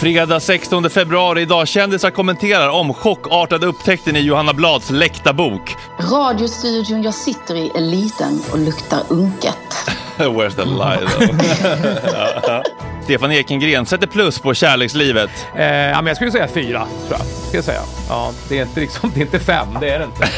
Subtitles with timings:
[0.00, 1.68] Fredag 16 februari idag.
[1.68, 4.90] Kändisar kommenterar om chockartade upptäckten i Johanna Blads
[5.32, 5.76] bok.
[6.12, 9.56] Radiostudion jag sitter i är liten och luktar unket.
[10.16, 12.62] Where's the lie though?
[13.08, 15.30] Stefan Ekengren sätter plus på kärlekslivet.
[15.56, 17.26] Eh, ja, men jag skulle säga fyra, tror jag.
[17.48, 17.80] Ska jag säga.
[18.08, 20.28] Ja, det är inte liksom, det är inte fem, det är det inte.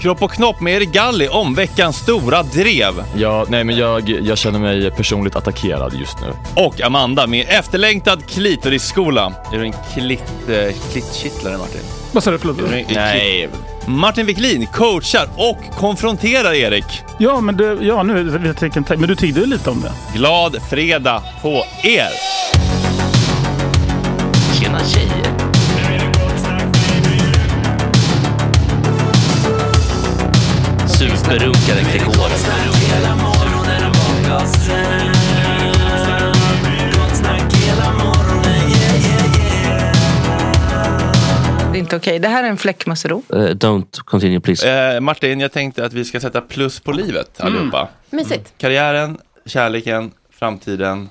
[0.00, 3.04] Kropp och knopp med Erik Galli om veckans stora drev.
[3.16, 6.32] Ja, nej men jag, jag känner mig personligt attackerad just nu.
[6.54, 9.32] Och Amanda med efterlängtad klitorisskola.
[9.52, 11.80] Är du en klitt, eh, klittkittlare Martin?
[12.12, 12.38] Vad sa du?
[12.38, 12.56] Förlåt.
[12.94, 13.48] Nej.
[13.86, 16.84] Martin Wiklin coachar och konfronterar Erik.
[17.18, 18.96] Ja, men du, ja, nu jag inte.
[18.96, 19.92] Men du tiggde lite om det.
[20.18, 22.08] Glad fredag på er!
[24.60, 25.38] Tjena tjejer!
[30.88, 32.18] Superrunkare Gregor.
[41.78, 42.18] Det är inte okej.
[42.18, 43.22] Det här är en fläckmussero.
[43.34, 44.70] Uh, don't continue please.
[44.70, 47.88] Eh, Martin, jag tänkte att vi ska sätta plus på livet allihopa.
[48.10, 48.52] Mysigt.
[48.58, 51.08] Karriären, kärleken, framtiden,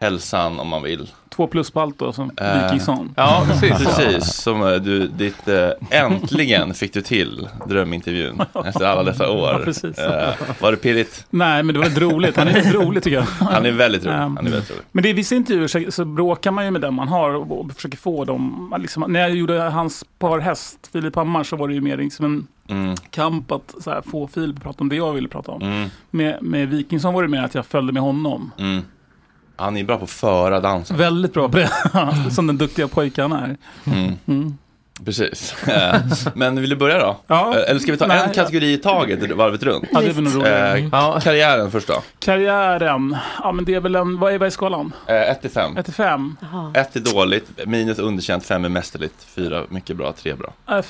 [0.00, 1.10] hälsan om man vill.
[1.36, 3.14] Två plus på allt då, som Eh, Wikingsson.
[3.16, 3.84] Ja, precis.
[3.84, 9.72] Precis, som eh, du, ditt, eh, äntligen fick du till drömintervjun efter alla dessa år.
[9.82, 10.02] Ja.
[10.02, 11.26] Eh, var det pirrigt?
[11.30, 12.36] Nej, men det var roligt.
[12.36, 13.24] Han är väldigt rolig tycker jag.
[13.50, 14.16] Han är väldigt rolig.
[14.16, 14.82] Han är väldigt rolig.
[14.92, 17.60] Men det är vissa intervjuer så, så bråkar man ju med den man har och,
[17.60, 18.74] och försöker få dem.
[18.78, 22.24] Liksom, när jag gjorde hans par häst, Filip Hammar, så var det ju mer liksom
[22.26, 22.96] en Mm.
[23.10, 25.62] kamp att här, få Filip att prata om det jag ville prata om.
[25.62, 25.88] Mm.
[26.10, 28.50] Med, med Wikingsson var det mer att jag följde med honom.
[28.58, 28.82] Mm.
[29.56, 30.96] Han är bra på att föra dansen.
[30.96, 31.70] Väldigt bra på det,
[32.30, 33.56] som den duktiga pojken han är.
[33.96, 34.14] Mm.
[34.26, 34.58] Mm.
[35.04, 35.68] Precis.
[35.68, 36.00] Eh,
[36.34, 37.16] Men vill du börja då?
[37.26, 37.54] Ja.
[37.56, 39.84] Eh, Eller ska vi ta Nej, en kategori i taget varvet runt?
[39.92, 40.84] Ja, det är väl.
[41.14, 42.02] Eh, Karriären först då?
[42.18, 44.92] Karriären, ja men det är väl en, vad är, vad är skalan?
[45.06, 45.76] 1 till 5.
[45.76, 46.36] 1 till 5?
[46.74, 50.52] 1 är dåligt, minus underkänt, 5 är mästerligt, 4 mycket bra, 3 bra.
[50.76, 50.82] Äh,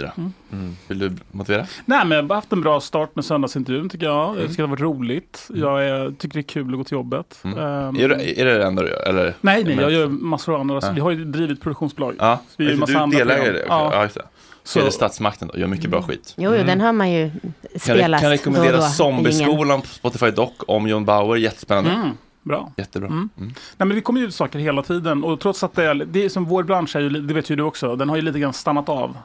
[0.00, 0.12] fyra.
[0.16, 0.32] 4.
[0.52, 0.76] Mm.
[0.88, 1.66] Vill du motivera?
[1.84, 4.36] Nej men jag har haft en bra start med söndagsintervjun tycker jag.
[4.36, 5.48] Jag tycker det har varit roligt.
[5.54, 7.38] Jag är, tycker det är kul att gå till jobbet.
[7.44, 7.58] Mm.
[7.58, 9.08] Ehm, Är, det, är det det enda du gör?
[9.08, 9.34] Eller?
[9.40, 10.78] Nej, nej, jag gör massor av andra.
[10.82, 10.90] Ja.
[10.92, 12.14] Vi har ju drivit produktionsbolag.
[12.18, 13.58] Ja, Så vi gör du massa är andra delägare i det?
[13.58, 13.80] program.
[13.84, 13.90] Ja.
[13.94, 14.02] Ja.
[14.02, 14.22] Just det.
[14.64, 16.34] Så är det statsmakten då, gör mycket bra skit.
[16.36, 18.82] Jo, jo, den har man ju Kan, spelat kan rekommendera då då.
[18.82, 21.90] Zombieskolan på Spotify Doc om John Bauer, jättespännande.
[21.90, 22.10] Mm,
[22.42, 22.72] bra.
[22.76, 23.08] Jättebra.
[23.08, 23.30] Mm.
[23.36, 26.24] Nej, men det kommer ju ut saker hela tiden och trots att det är, det
[26.24, 28.38] är som vår bransch är ju, det vet ju du också, den har ju lite
[28.38, 29.16] grann stannat av.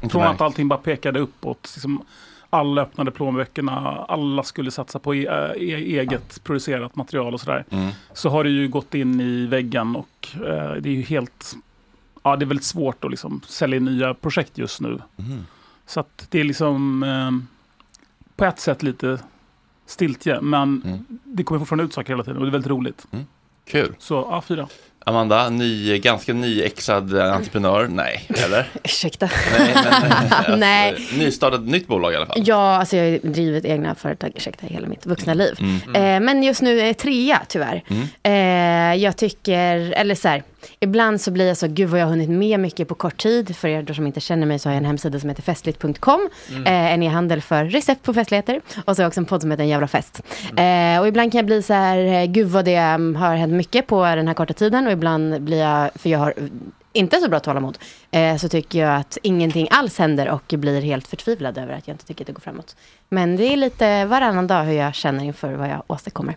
[0.00, 1.70] Från att allting bara pekade uppåt.
[1.74, 2.04] Liksom,
[2.50, 5.26] alla öppnade plånböckerna, alla skulle satsa på e
[5.56, 7.64] e eget producerat material och sådär.
[7.70, 7.90] Mm.
[8.12, 11.56] Så har det ju gått in i väggen och eh, det är ju helt,
[12.22, 14.98] ja det är väldigt svårt att liksom sälja nya projekt just nu.
[15.16, 15.46] Mm.
[15.86, 17.30] Så att det är liksom eh,
[18.36, 19.18] på ett sätt lite
[19.86, 21.04] stiltje, men Mm.
[21.24, 23.06] det kommer fortfarande ut saker hela tiden och det är väldigt roligt.
[23.64, 23.94] Kul.
[23.98, 24.68] Så ja, fyra.
[25.04, 27.88] Amanda, ny, ganska nyexad eh, entreprenör?
[27.88, 28.68] Nej, eller?
[28.84, 29.30] Ursäkta.
[29.58, 31.08] Nej, men, alltså, Nej.
[31.18, 32.42] Nystartat nytt bolag i alla fall.
[32.44, 35.54] Ja, alltså jag har drivit egna företag ursäkta, hela mitt vuxna liv.
[35.60, 35.94] Mm.
[35.94, 37.82] Eh, men just nu är trea tyvärr.
[37.88, 38.08] Mm.
[38.22, 40.42] Eh, jag tycker, eller så här,
[40.80, 43.56] ibland så blir jag så, gud vad jag har hunnit med mycket på kort tid.
[43.56, 46.28] För er som inte känner mig så har jag en hemsida som heter festligt.com.
[46.50, 46.66] Mm.
[46.66, 48.60] Eh, en e-handel för recept på festligheter.
[48.84, 50.22] Och så har jag också en podd som heter En jävla fest.
[50.56, 53.52] Eh, och ibland kan jag bli så här, eh, gud vad det mm, har hänt
[53.52, 54.86] mycket på den här korta tiden.
[54.90, 56.34] Och ibland blir jag, för jag har
[56.92, 57.78] inte så bra tålamod,
[58.10, 61.94] eh, så tycker jag att ingenting alls händer och blir helt förtvivlad över att jag
[61.94, 62.76] inte tycker att det går framåt.
[63.08, 66.36] Men det är lite varannan dag hur jag känner inför vad jag åstadkommer.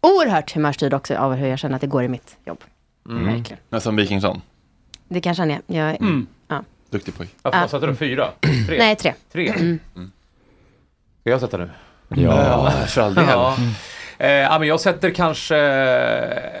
[0.00, 2.64] Oerhört humörstyrd också av hur jag känner att det går i mitt jobb.
[3.08, 3.24] Mm.
[3.24, 3.62] Verkligen.
[3.68, 4.42] Men som Wikingsson,
[5.08, 5.60] Det kanske han är.
[5.66, 6.26] Jag, Mm.
[6.48, 6.64] ja.
[6.90, 7.32] duktig pojke.
[7.42, 7.68] Varför Ja.
[7.68, 8.28] satte du fyra?
[8.66, 8.78] Tre?
[8.78, 9.14] Nej, tre.
[9.32, 9.48] Tre?
[9.48, 9.78] Mm.
[11.20, 11.70] Ska jag sätta nu?
[12.08, 13.24] Ja, för all del.
[13.28, 13.56] Ja.
[14.22, 15.56] Eh, ja, men jag sätter kanske,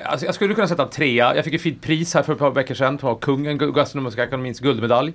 [0.04, 1.36] alltså jag skulle kunna sätta en trea.
[1.36, 4.60] Jag fick ett fint pris här för ett par veckor sedan på kungen, Gastronomiska akademins
[4.60, 5.12] guldmedalj.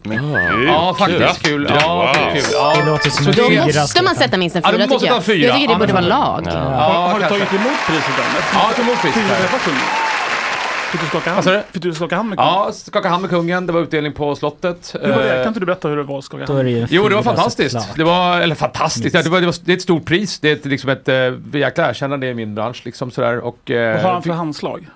[0.67, 1.71] ja, faktiskt kul.
[1.81, 2.33] Ja, Wow.
[2.33, 2.43] kul.
[2.53, 2.73] Ja.
[2.85, 5.13] Det låter som det- fyra, Måste man sätta minst en Ja, du fyra måste tycker
[5.15, 5.23] jag.
[5.23, 5.45] fyra.
[5.47, 6.43] Jag tycker det Ja, borde vara lag.
[6.45, 6.51] Ja.
[6.51, 8.41] har, har du tagit emot priset än?
[8.53, 10.06] Ja, jag tog emot priset.
[10.91, 11.45] Fick du skaka hand?
[11.45, 11.63] Du?
[11.71, 12.53] Fick du skaka hand med kungen?
[12.53, 13.65] Ja, skaka hand med kungen.
[13.67, 14.95] Det var utdelning på slottet.
[15.01, 15.35] Hur var det?
[15.37, 16.65] Eh, Kan inte du berätta hur det var att skaka hand?
[16.65, 17.95] det Jo, det var fantastiskt.
[17.95, 20.39] Det var, eller fantastiskt, ja, det, var, det, var, det är ett stort pris.
[20.39, 21.15] Det är ett, liksom ett äh,
[21.53, 22.81] jäkla erkännande i min bransch.
[22.85, 24.87] Liksom, sådär, och, eh, Vad har han för handslag?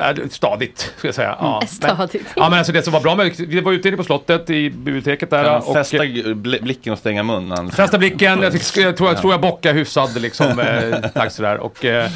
[0.00, 1.36] Ja, Stadigt, ska jag säga.
[1.40, 1.58] Ja.
[1.60, 2.26] Men, Stadigt.
[2.36, 5.30] ja, men alltså det som var bra med det var utdelning på slottet i biblioteket
[5.30, 5.44] där.
[5.44, 7.70] Kan han och, fästa bl- blicken och stänga munnen?
[7.70, 11.56] Fästa blicken, jag, fick, jag, tror, jag tror jag bockade hyfsad liksom, eh, dags sådär.
[11.58, 12.10] Och, eh,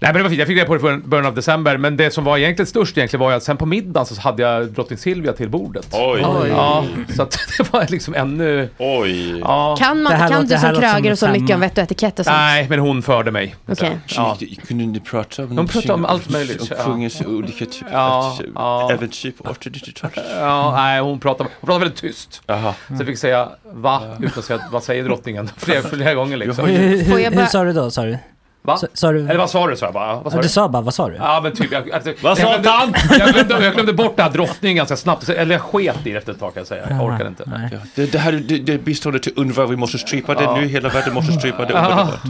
[0.00, 1.76] nej men det var fint, jag fick det på det i början av december.
[1.76, 4.42] Men det som var egentligen störst egentligen var ju att sen på middagen så hade
[4.42, 5.88] jag drottning Silvia till bordet.
[5.92, 6.20] Oj.
[6.50, 6.84] Ja,
[7.16, 8.68] så att det var liksom ännu...
[8.78, 9.38] Oj.
[9.38, 9.76] Ja.
[9.78, 12.24] Kan, man, kan låter- du som kröger och så mycket om vett och etikett och
[12.24, 12.36] sånt?
[12.36, 13.54] Nej, men hon förde mig.
[13.68, 13.98] Okej.
[14.06, 14.36] Ja.
[14.68, 18.92] Kunde ni prata om De pratade om allt möjligt, Om kungens olika typer av ja.
[18.92, 20.26] äventyr på 1800-talet?
[20.38, 22.42] Ja, nej, hon pratade, hon pratade väldigt tyst.
[22.46, 22.74] Jaha.
[22.88, 26.66] Så jag fick säga va, utan att säga vad säger drottningen flera, flera gånger liksom.
[26.66, 27.90] Hur, sa du då?
[27.90, 28.18] Sa du?
[28.66, 28.76] Va?
[28.76, 29.20] Sa, sa du?
[29.20, 30.14] Eller vad sa du, sa jag bara.
[30.14, 30.42] Vad sa Ja, du?
[30.42, 31.14] du sa bara, vad sa du?
[31.16, 32.94] Ja men typ, jag, alltså, Vad jag, sa glömde, han?
[33.18, 36.18] jag, glömde, jag glömde bort det här drottningen ganska snabbt, eller jag sket i det
[36.18, 36.86] efter ett tag kan jag säga.
[36.90, 37.44] Jag orkade inte.
[37.72, 40.56] Ja, det, det här det, det biståndet till UNRWA, vi måste strypa det Ja.
[40.56, 41.86] nu, hela världen måste strypa det Ja.
[41.86, 42.20] omedelbart.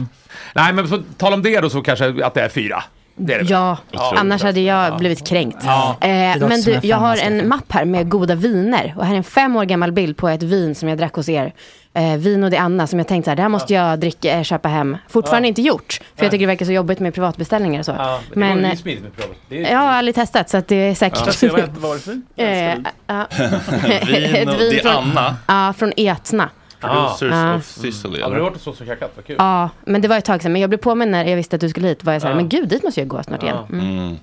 [0.55, 2.83] Nej men på tal om det då så kanske att det är fyra.
[3.19, 3.45] Det är det?
[3.49, 4.19] Ja, Otroligt.
[4.19, 5.57] annars hade jag blivit kränkt.
[5.63, 5.95] Ja.
[6.01, 6.07] Eh,
[6.37, 8.93] men du, jag har en mapp här med goda viner.
[8.97, 11.29] Och här är en fem år gammal bild på ett vin som jag drack hos
[11.29, 11.53] er.
[11.93, 14.43] Eh, Vino di Anna som jag tänkte så här, det här måste jag dricka, eh,
[14.43, 14.97] köpa hem.
[15.09, 15.99] Fortfarande inte gjort.
[16.15, 17.91] För jag tycker det verkar så jobbigt med privatbeställningar och så.
[17.97, 19.37] Ja, men, men det går eh, ju smidigt med provet.
[19.49, 21.21] Det är jag har aldrig testat så att det är säkert.
[21.25, 22.23] Jag ser vad det för vin?
[22.35, 22.73] Eh,
[23.07, 23.25] ja.
[24.07, 25.35] Vino Ett vin di från- Anna.
[25.47, 26.49] Ja, från Etna.
[26.79, 27.55] Producers Ja.
[27.55, 28.19] of Sicily.
[28.19, 29.35] Ja, men det var inte så som käkat, vad kul.
[29.39, 30.51] Ja, men det var ett tag sedan.
[30.51, 32.03] Men jag blev påminn när jag visste att du skulle hit.
[32.03, 32.35] Var jag så här, Ja.
[32.35, 33.57] men gud, dit måste jag gå snart igen.
[33.71, 33.89] Mm.
[33.97, 34.15] Mm.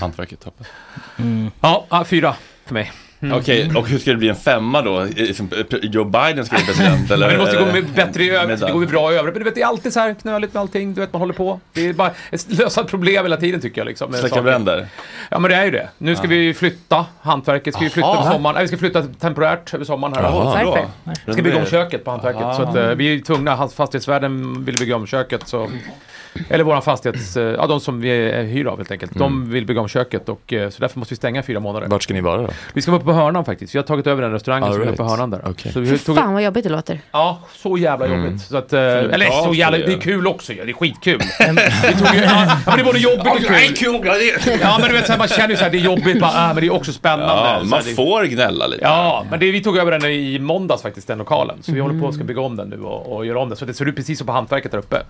[0.00, 0.66] Hantverket toppen.
[1.60, 2.34] Ja, ja, fyra
[2.66, 2.92] för mig.
[3.22, 3.38] Mm.
[3.38, 5.06] Okej, och hur ska det bli en femma då?
[5.34, 5.50] Som
[5.82, 7.26] Joe Biden ska bli president eller?
[7.26, 9.34] Men det måste gå med bättre i övrigt, det går ju bra i övrigt.
[9.34, 10.94] Men du vet, det är alltid så här knöligt med allting.
[10.94, 11.60] Du vet, man håller på.
[11.72, 13.86] Det är bara ett lösa problem hela tiden tycker jag.
[13.86, 14.86] Liksom, Släcka bränder?
[15.30, 15.88] Ja, men det är ju det.
[15.98, 16.30] Nu ska Ja.
[16.30, 17.06] vi flytta.
[17.20, 18.22] Hantverket ska ju flytta Aha.
[18.22, 18.54] över sommaren.
[18.54, 20.86] Nej, vi ska flytta temporärt över sommaren här.
[21.26, 22.42] Vi ska bygga om köket på hantverket.
[22.42, 22.54] Ah.
[22.54, 23.68] Så att, eh, vi är tvungna.
[23.68, 25.48] Fastighetsvärden vill bygga om köket.
[25.48, 25.68] Så,
[26.50, 27.36] eller våran fastighets...
[27.36, 29.12] eh, ja, de som vi eh, hyr av helt enkelt.
[29.18, 29.50] De Mm.
[29.50, 31.86] vill bygga om köket och eh, så därför måste vi stänga fyra månader.
[31.88, 32.48] Vart ska ni vara då?
[32.72, 33.74] Vi ska vara uppe på hörnan faktiskt.
[33.74, 34.94] Vi har tagit över den restaurangen All som är right.
[35.00, 35.40] uppe på hörnan där.
[35.46, 35.72] Okej.
[35.72, 37.00] Så vi tog, fan vad jobbigt det låter.
[37.12, 38.24] Ja, så jävla Mm.
[38.24, 38.40] jobbigt.
[38.42, 39.92] Så att, eller så jävla, det.
[39.92, 40.64] är kul också ju.
[40.64, 41.20] Det är skitkul.
[41.38, 44.58] vi tog ja, men det är både jobbigt och kul.
[44.60, 46.30] Ja, men du vet, så här, man känner ju så här, det är jobbigt, bara,
[46.34, 47.26] ah, men det är också spännande.
[47.34, 48.82] Ja, Så man här, det- får gnälla lite.
[48.84, 51.56] Ja, men det, vi tog över den i måndags faktiskt, den lokalen.
[51.62, 53.58] Så vi håller på att ska bygga om den nu och, och göra om den.
[53.58, 55.02] Så det ser ut precis som på hantverket där uppe.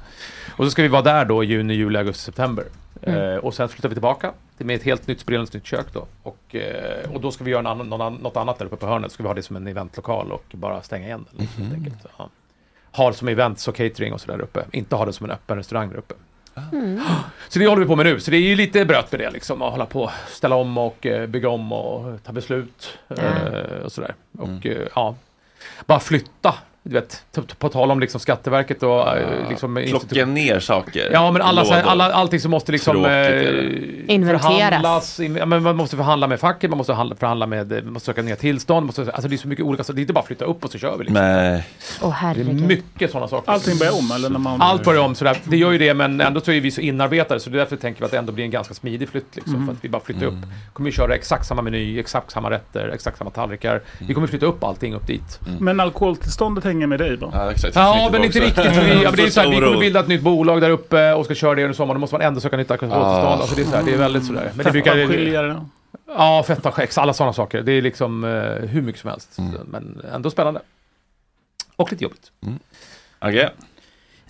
[0.57, 2.65] Och så ska vi vara där då i juni, juli, augusti, september.
[3.03, 6.07] Eh, och sen flyttar vi tillbaka till med ett helt nytt sprillans nytt kök då.
[6.23, 8.87] Och, eh, och då ska vi göra en annan, någon, något annat där uppe på
[8.87, 9.13] hörnet.
[9.13, 11.47] Ska vi ha det som en eventlokal och bara stänga igen den.
[11.47, 11.97] Helt enkelt.
[12.19, 12.29] Ja.
[12.93, 14.65] Ha det som events och catering och så där uppe.
[14.73, 16.15] Inte ha det som en öppen restaurang där uppe.
[17.49, 18.21] Så det håller vi på med nu.
[18.21, 19.63] Så det är ju lite bröt med det liksom.
[19.63, 22.99] Att hålla på, ställa om och eh, bygga om och ta beslut.
[23.09, 24.15] Eh, och sådär.
[24.39, 25.15] Och eh, ja,
[25.87, 26.55] bara flytta.
[26.85, 27.25] Du vet,
[27.59, 29.85] på tal om liksom Skatteverket och eh, liksom...
[29.89, 31.11] Plocka ner saker.
[31.13, 33.05] Ja, men alla, så här, alla, allting som måste liksom...
[33.05, 34.13] Eh, är det.
[34.13, 34.43] Inventeras.
[34.43, 37.83] Förhandlas, in, ja, men man måste förhandla med facket, man måste handla, förhandla med, eh,
[37.83, 38.87] man måste söka nya tillstånd.
[38.87, 39.95] Måste, alltså det är så mycket olika saker.
[39.95, 41.15] Det är inte bara flytta upp och så kör vi liksom.
[41.15, 41.67] Nej.
[42.03, 43.53] Åh Det är mycket sådana saker.
[43.53, 44.31] Allting börjar om eller?
[44.31, 44.63] När man...
[44.63, 45.39] Allt börjar om sådär.
[45.45, 48.05] Det gör ju det, men ändå så är vi så inarbetade så därför tänker vi
[48.05, 49.37] att det ändå blir en ganska smidig flytt.
[49.37, 50.35] Liksom, För att vi bara flyttar upp.
[50.73, 53.83] Kommer ju köra exakt samma meny, exakt samma rätter, exakt samma tallrikar.
[53.99, 55.41] Vi kommer flytta upp allting upp dit.
[55.59, 57.31] Men alkoholtillståndet hänger med dig då?
[57.35, 57.75] Ja, exakt.
[57.77, 58.65] Ja, men inte riktigt.
[58.65, 60.71] För vi, ja, men det är så här, vi kommer bilda ett nytt bolag där
[60.71, 61.97] uppe och ska köra det under sommaren.
[61.97, 63.27] Då måste man ändå söka nytt alkoholtillstånd.
[63.27, 63.37] Ah.
[63.37, 64.51] Alltså det, är så här, det är väldigt sådär.
[64.55, 65.61] Men det brukar...
[66.07, 67.63] Ja, fetta skäx, alla sådana saker.
[67.63, 69.39] Det är liksom eh, hur mycket som helst.
[69.39, 69.55] Mm.
[69.67, 70.61] Men ändå spännande.
[71.77, 72.33] Och lite jobbigt.
[73.19, 73.49] Okej.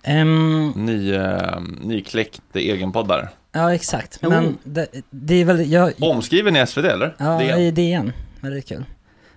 [0.02, 3.30] Ehm, Ny, eh, nykläckt egenpoddar.
[3.52, 4.22] ja, exakt.
[4.22, 7.14] Men det, det är väl, jag, Omskriven i SVT eller?
[7.18, 7.58] Ja, DN.
[7.58, 8.12] i DN.
[8.40, 8.84] Väldigt kul.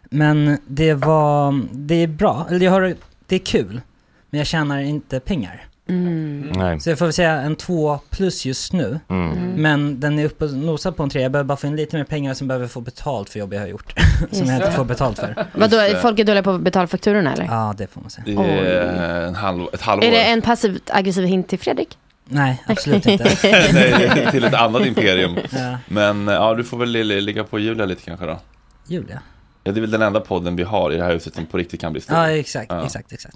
[0.10, 2.96] Men det var, det är bra, eller jag har,
[3.28, 3.82] det är kul.
[4.30, 5.66] Men jag tjänar inte pengar.
[5.90, 6.42] Mm.
[6.56, 6.80] Nej.
[6.80, 9.00] Så jag får väl säga en två plus just nu.
[9.10, 9.52] Mm.
[9.54, 11.22] Men den är uppe och nosar på en tre.
[11.22, 13.60] Jag behöver bara få in lite mer pengar sen behöver få betalt för jobb jag
[13.62, 13.94] har gjort.
[14.32, 15.46] som jag inte får betalt för.
[15.54, 17.46] Vadå, folk är dåliga på att betala fakturorna eller?
[17.46, 18.24] Ja, det får man säga.
[18.26, 20.06] Det är en halv, ett halvår.
[20.06, 21.98] Är det en passivt aggressiv hint till Fredrik?
[22.26, 23.24] Nej, absolut inte.
[23.74, 25.38] Nej, till ett annat imperium.
[25.52, 25.78] Ja.
[25.88, 28.40] Men ja, du får väl li- ligga på Julia lite kanske då.
[28.88, 29.22] Julia.
[29.68, 31.58] Ja, det är väl den enda podden vi har i det här huset som på
[31.58, 32.18] riktigt kan bli stor.
[32.18, 32.86] Ja, exakt, Ja.
[32.86, 33.36] exakt, exakt.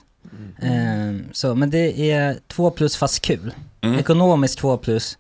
[0.62, 3.52] Ehm, så, men det är två plus fast kul.
[3.82, 4.00] Mm.
[4.00, 5.18] Ekonomiskt två plus,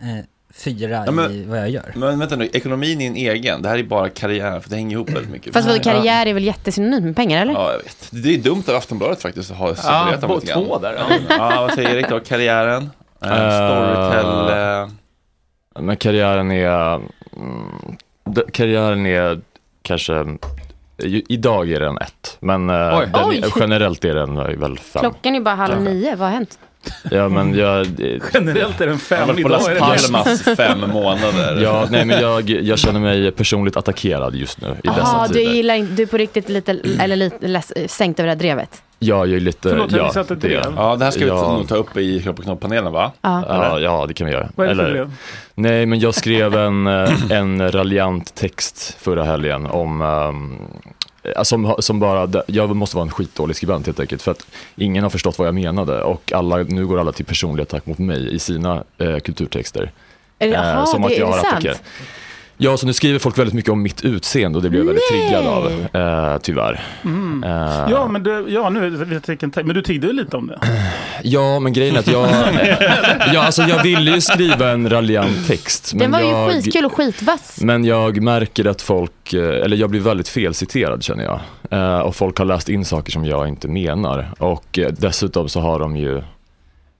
[0.00, 0.24] eh,
[0.54, 1.92] fyra Ja, men- i vad jag gör.
[1.96, 3.62] Men vänta nu, ekonomin är en egen.
[3.62, 5.52] Det här är bara karriär, för det hänger ihop väldigt mycket.
[5.52, 7.52] Fast vadå, karriär är väl jättesynonymt med pengar eller?
[7.52, 8.08] Ja, jag vet.
[8.10, 10.64] Det är dumt av Aftonbladet faktiskt att ha separerat dem lite grann.
[10.64, 10.94] två där.
[10.94, 12.20] Ja, ja, vad säger Erik då?
[12.20, 12.82] Karriären?
[13.24, 14.58] Uh, Eh, Storytel?
[14.82, 14.88] eh,
[15.82, 16.94] Men karriären är,
[17.36, 17.96] mm,
[18.52, 19.40] karriären är
[19.90, 20.24] kanske,
[21.02, 23.08] ju- idag är den ett, men eh, Oj.
[23.14, 23.44] den, Oj.
[23.60, 25.00] generellt är den väl fem.
[25.00, 26.58] Klockan är bara halv nio, vad har hänt?
[27.10, 27.86] Ja men jag,
[28.34, 31.60] Generellt är den fem, har varit på idag Las är det Palmas fem månader.
[31.62, 35.40] ja, nej men jag, jag känner mig personligt attackerad just nu i dessa Jaha, du
[35.42, 38.82] gillar du är på riktigt lite, eller lite less, sänkt över det här drevet?
[39.02, 40.64] Ja, jag är lite, Förlåt, har ja, satt ett drev?
[40.76, 41.52] Ja, det här ska vi Ja.
[41.52, 43.12] nog ta upp i Kropp och Knopp-panelen va?
[43.22, 43.44] Ja.
[43.48, 44.48] Ja, ja, det kan vi göra.
[44.54, 45.12] Vad är det för brev?
[45.54, 50.32] Nej, men jag skrev en, eh, en raljant text förra helgen om eh,
[51.42, 54.46] som, som bara, jag måste vara en skitdålig skribent helt enkelt för att
[54.76, 57.98] ingen har förstått vad jag menade och alla, nu går alla till personlig attack mot
[57.98, 59.92] mig i sina eh, kulturtexter.
[60.38, 61.82] Är det, Eh, jaha, som att det, jag har attackerat.
[62.62, 65.04] Ja, så nu skriver folk väldigt mycket om mitt utseende och det blir jag väldigt
[65.10, 65.20] Nej.
[65.20, 66.80] triggad av, eh, tyvärr.
[67.04, 67.44] Mm.
[67.44, 68.90] Eh, Ja, men, du, ja, nu
[69.64, 70.58] men du tiggde ju lite om det.
[71.22, 72.28] Ja, men grejen är att jag,
[73.34, 75.90] ja, alltså jag ville ju skriva en raljant text.
[75.90, 77.58] Den Men var ju jag, skitkul och skitvass.
[77.62, 81.40] Men jag märker att folk, eh, eller jag blir väldigt felciterad känner jag.
[81.70, 84.30] Eh, och folk har läst in saker som jag inte menar.
[84.38, 86.22] Och eh, dessutom så har de ju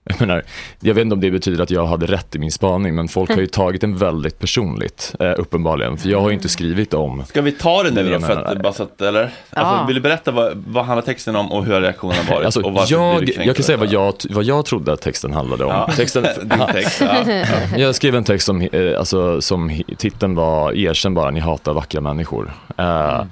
[0.03, 0.43] Jag, menar,
[0.79, 3.29] jag vet inte om det betyder att jag hade rätt i min spaning, men folk
[3.29, 5.97] har ju tagit den väldigt personligt, eh, uppenbarligen.
[5.97, 7.25] För jag har ju inte skrivit om...
[7.25, 8.19] Ska vi ta det nu då?
[8.19, 9.21] För eller att, bara så att, eller?
[9.23, 9.83] Alltså, Ja.
[9.87, 12.45] Vill du berätta vad, vad handlar texten om och hur har reaktionerna varit?
[12.45, 15.69] Alltså, och jag, jag kan säga vad jag, vad jag trodde att texten handlade om.
[15.71, 15.89] Ja.
[15.95, 17.43] Texten, Din text, ja.
[17.77, 22.01] Jag skrev en text som, eh, alltså, som titeln var Erkänn bara, ni hatar vackra
[22.01, 22.51] människor.
[22.77, 23.23] Eh,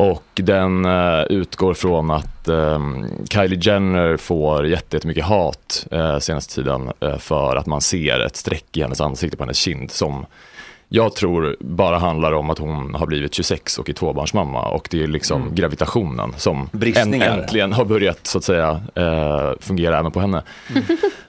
[0.00, 2.80] och den eh, utgår från att eh,
[3.30, 8.36] Kylie Jenner får jätte- jättemycket hat eh, senaste tiden eh, för att man ser ett
[8.36, 10.26] streck i hennes ansikte på hennes kind som
[10.92, 15.02] jag tror bara handlar om att hon har blivit 26 och är tvåbarnsmamma och det
[15.02, 15.54] är liksom Mm.
[15.54, 17.38] gravitationen som Bristningar.
[17.38, 20.42] äntligen har börjat så att säga eh, fungera även på henne.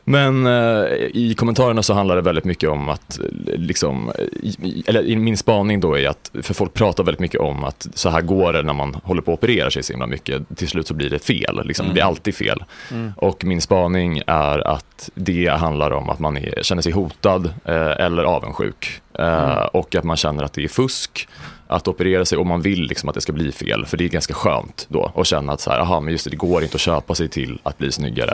[0.04, 3.26] Men eh, i kommentarerna så handlar det väldigt mycket om att, eh,
[3.56, 4.12] liksom,
[4.44, 7.88] i- eller i min spaning då är att, för folk pratar väldigt mycket om att
[7.94, 10.42] så här går det när man håller på att operera sig så himla mycket.
[10.58, 11.88] Till slut så blir det fel, liksom.
[11.88, 12.64] det blir alltid fel.
[12.92, 13.12] Mm.
[13.18, 17.76] Och min spaning är att det handlar om att man är, känner sig hotad eh,
[18.06, 19.02] eller avundsjuk.
[19.22, 19.68] Mm.
[19.74, 21.28] Och att man känner att det är fusk
[21.72, 23.86] att operera sig och man vill liksom att det ska bli fel.
[23.86, 26.30] För det är ganska skönt då att känna att så här, aha, men just det,
[26.30, 28.32] det går inte att köpa sig till att bli snyggare.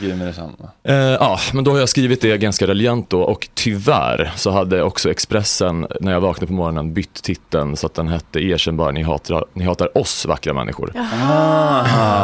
[0.00, 0.52] Gud med detsamma.
[0.84, 4.82] Eh, ja, men då har jag skrivit det ganska raljant då och tyvärr så hade
[4.82, 8.90] också Expressen när jag vaknade på morgonen bytt titeln så att den hette Erkänn bara
[8.90, 10.90] ni hatar, ni hatar oss vackra människor.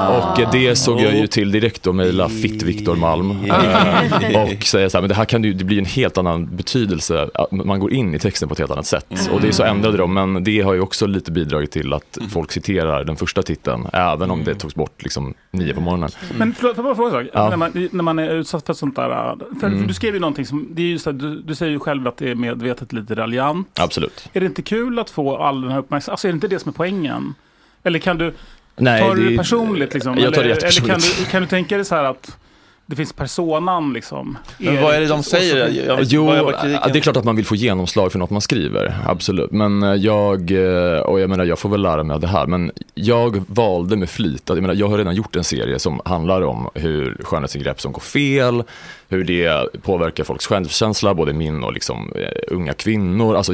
[0.08, 4.62] Och eh, det såg jag ju till direkt och mejla Fitt Viktor Malm eh, och
[4.62, 7.80] säga så här, men det här kan ju, det blir en helt annan betydelse, man
[7.80, 9.28] går in i texten på ett helt annat sätt.
[9.32, 12.18] Och det är så ändrade de, men det har ju också lite bidragit till att
[12.30, 16.10] folk citerar den första titeln, även om det togs bort liksom nio på morgonen.
[16.38, 17.34] Men förlåt, får jag bara fråga en sak?
[17.34, 17.48] Ja.
[17.50, 19.36] När, man, när man är utsatt för sånt där.
[19.60, 19.86] För, Mm.
[19.86, 22.16] du skrev ju någonting som, det är just att du, du säger ju själv att
[22.16, 23.68] det är medvetet lite raljant.
[23.80, 24.28] Absolut.
[24.32, 26.12] Är det inte kul att få all den här uppmärksamheten?
[26.12, 27.34] Alltså är det inte det som är poängen?
[27.82, 28.34] Eller kan du,
[28.76, 30.18] Nej, tar du det- personligt liksom?
[30.18, 31.18] Jag tar det eller, eller kan, jättepersonligt.
[31.18, 32.38] du, kan du tänka dig så här att
[32.86, 34.38] det finns personan liksom?
[34.58, 35.86] Men vad är det de säger?
[35.86, 37.54] Jag vet- Jo, vad är- vad kritiken- ja, det är klart att man vill få
[37.56, 39.50] genomslag för något man skriver, absolut.
[39.50, 42.46] Men eh, jag, eh, och jag menar jag får väl lära mig av det här,
[42.46, 46.42] men jag valde med flit, jag, menar, jag har redan gjort en serie som handlar
[46.42, 48.62] om hur skönhetsingrepp som går fel,
[49.08, 53.52] hur det påverkar folks självkänsla, både min och liksom, eh, unga kvinnor, alltså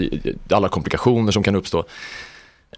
[0.51, 1.85] alla komplikationer som kan uppstå.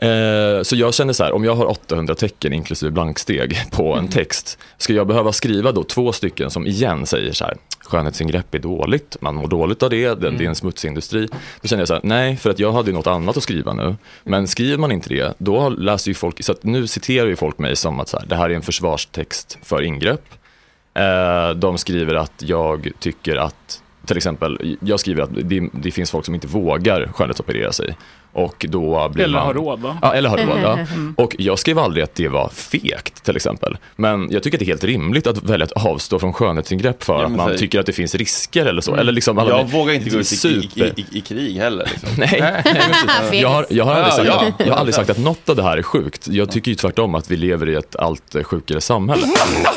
[0.01, 4.09] Eh, Så jag känner så här, om jag har 800 tecken inklusive blanksteg på en
[4.09, 8.59] text, ska jag behöva skriva då två stycken som igen säger så här, skönhetsingrepp är
[8.59, 11.29] dåligt, man mår dåligt av det, det, det är en smutsig industri.
[11.61, 13.73] Då känner jag så här, nej, för att jag hade ju något annat att skriva
[13.73, 13.97] nu.
[14.25, 17.77] Men skriver man inte det, då läser ju folk, så nu citerar ju folk mig
[17.77, 20.25] som att så här, det här är en försvarstext för ingrepp.
[20.95, 26.11] Eh, de skriver att jag tycker att, till exempel, jag skriver att det, det finns
[26.11, 27.97] folk som inte vågar skönhetsoperera sig.
[28.35, 29.99] Och då blir Eller man, har råd, va?
[30.03, 30.59] Ja, eller har råd.
[30.63, 30.79] Ja.
[30.93, 31.15] Mm.
[31.19, 33.77] Och jag skrev aldrig att det var fekt till exempel.
[33.97, 37.13] Men jag tycker att det är helt rimligt att välja att avstå från skönhetsingrepp för
[37.19, 38.91] Ja, att man så- tycker att det finns risker eller så.
[38.91, 39.01] Mm.
[39.01, 41.89] Eller liksom alla, jag vågar inte gå ut i, super- i, i, i krig heller.
[41.93, 42.09] Liksom.
[42.19, 42.63] Nej,
[43.43, 44.65] jag har, jag har, aldrig, sagt, Ja, ja.
[44.65, 46.29] jag har aldrig sagt att något av det här är sjukt.
[46.29, 49.27] Jag tycker ju tvärtom att vi lever i ett allt sjukare samhälle.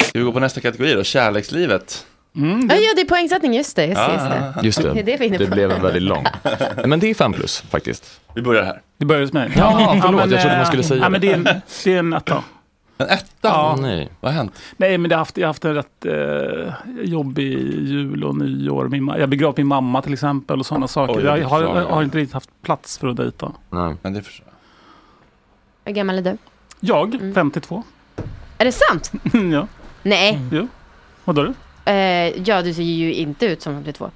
[0.03, 1.03] Ska vi gå på nästa kategori då?
[1.03, 2.05] Kärlekslivet.
[2.35, 3.85] Ja, ja, det är poängsättning, just det.
[3.85, 4.61] Just, det, just det.
[4.63, 6.25] Just det, Det är det vi är inne det blev en väldigt lång.
[6.85, 8.21] Men det är fem plus faktiskt.
[8.33, 8.81] Vi börjar här.
[8.97, 9.51] Det börjar hos mig.
[9.55, 11.27] Ja, förlåt, men, jag trodde man eh, skulle säga ja, men det.
[11.27, 11.33] det.
[11.33, 12.43] Är en, det är en etta.
[12.97, 13.25] En etta?
[13.41, 13.77] Ja.
[13.81, 14.09] Nej.
[14.19, 14.61] Vad har hänt?
[14.77, 17.51] Nej, men det har haft, jag har haft en rätt eh, jobbig
[17.87, 18.87] jul och nyår.
[18.87, 21.17] Min, jag begravde min mamma till exempel och sådana saker.
[21.17, 21.77] Oj, jag det har, jag.
[21.77, 23.51] jag har inte riktigt haft plats för att dejta.
[23.69, 23.95] Nej.
[24.01, 25.91] Men det förstår jag.
[25.91, 26.37] Hur gammal är du?
[26.79, 27.83] Jag, 52.
[28.57, 29.11] Är det sant?
[29.51, 29.67] ja.
[30.03, 30.39] Nej.
[30.51, 30.67] Jo.
[31.23, 31.53] Vadå?
[31.85, 31.93] Eh,
[32.49, 34.09] ja, du ser ju inte ut som 52.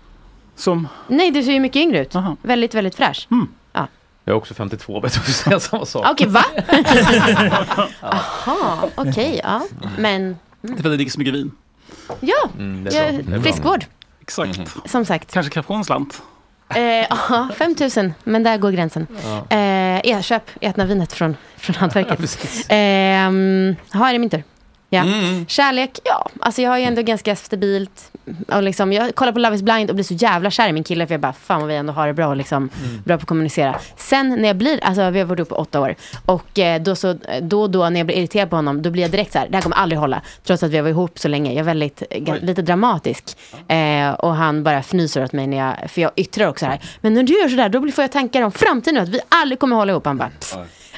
[0.55, 0.87] Som?
[1.07, 2.15] Nej, du ser ju mycket yngre ut.
[2.41, 3.27] Väldigt, väldigt fräsch.
[3.73, 3.87] Ja.
[4.23, 6.05] Jag är också 52, vet du säga samma sak.
[6.11, 6.43] Okej, va?
[8.01, 9.61] Jaha, okej, ja.
[9.97, 11.51] Men, Det är för att det dricker så mycket vin.
[12.19, 13.85] ja, Mm, ja friskvård.
[14.21, 14.59] Exakt.
[14.85, 15.33] Som sagt.
[15.33, 16.21] Kanske kan jag få en slant.
[16.75, 19.07] Eh, Ja, 5 000, men där går gränsen.
[19.23, 19.57] Ja.
[19.57, 22.17] Eh, jag köp ätna vinet från, från Ja, hantverket.
[22.17, 22.69] precis.
[22.69, 22.75] eh,
[23.91, 24.43] har är det min tur?
[24.91, 25.01] Ja.
[25.01, 25.45] Mm.
[25.47, 26.29] Kärlek, ja.
[26.39, 28.11] Alltså jag har ju ändå ganska stabilt.
[28.47, 30.83] Och liksom, jag kollar på Love is blind och blir så jävla kär i min
[30.83, 31.07] kille.
[31.07, 32.27] För jag bara, fan vad vi ändå har det bra.
[32.27, 33.01] Och liksom, Mm.
[33.05, 33.75] Bra på att kommunicera.
[33.97, 35.95] Sen när jag blir, alltså vi har varit uppe åtta år.
[36.25, 38.81] Och eh, då, så, då och då när jag blir irriterad på honom.
[38.81, 40.21] Då blir jag direkt så här, det här kommer aldrig hålla.
[40.43, 41.51] Trots att vi har varit ihop så länge.
[41.51, 43.37] Jag är väldigt, ga- lite dramatisk.
[43.67, 46.79] Eh, och han bara fnyser åt mig när jag, för jag yttrar också här.
[47.01, 49.03] Men när du gör sådär, då får jag tankar om framtiden.
[49.03, 50.05] Att vi aldrig kommer hålla ihop.
[50.05, 50.55] Han bara, pff.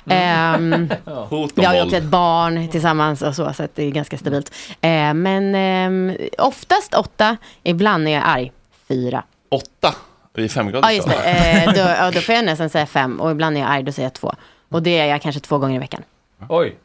[0.09, 3.83] Ehm, Hot om vi har ju också ett barn tillsammans och så, så att det
[3.83, 4.53] är ganska stabilt.
[4.81, 8.51] Eh, men ehm, oftast åtta, ibland är jag arg,
[8.87, 9.23] fyra.
[9.49, 9.95] Åtta?
[10.33, 10.87] Vi är femgrader.
[10.87, 11.15] Ja, just det.
[11.15, 14.05] Eh, då, då får jag nästan säga fem och ibland är jag arg, då säger
[14.05, 14.33] jag två.
[14.69, 16.03] Och det är jag kanske två gånger i veckan.
[16.49, 16.75] Oj.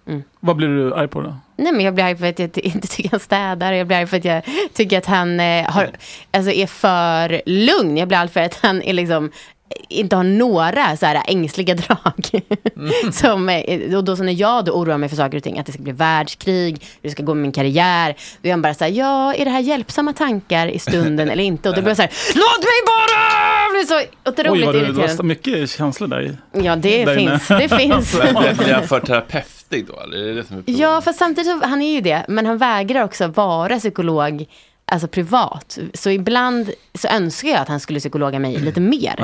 [0.40, 1.36] Vad blir du arg på då?
[1.56, 3.72] Nej men jag blir arg för att jag inte tycker han städar.
[3.72, 5.90] Jag blir arg för att jag tycker att han eh, har,
[6.30, 7.96] alltså är för lugn.
[7.96, 9.30] Jag blir arg för att han är liksom
[9.88, 12.42] inte har några så här ängsliga drag.
[13.12, 15.66] som, eh, och då så när jag då oroar mig för saker och ting, att
[15.66, 18.16] det ska bli världskrig, hur det ska gå med min karriär.
[18.42, 21.44] Då är han bara så här, ja, är det här hjälpsamma tankar i stunden eller
[21.44, 21.68] inte?
[21.68, 23.62] Och då blir jag så här, låt mig bara!
[23.62, 25.16] Jag blir så otroligt Oj, vad du, du irriterad.
[25.16, 26.36] har mycket känslor där i.
[26.64, 27.38] Ja, det där inne.
[27.38, 27.48] finns.
[27.48, 28.12] Det finns.
[28.58, 30.00] Blir han för terapeutig då?
[30.00, 30.62] Eller är det det som är?
[30.66, 34.44] Ja, fast samtidigt, så, han är ju det, men han vägrar också vara psykolog,
[34.86, 35.78] alltså privat.
[35.94, 39.14] Så ibland så önskar jag att han skulle psykologa mig lite mer.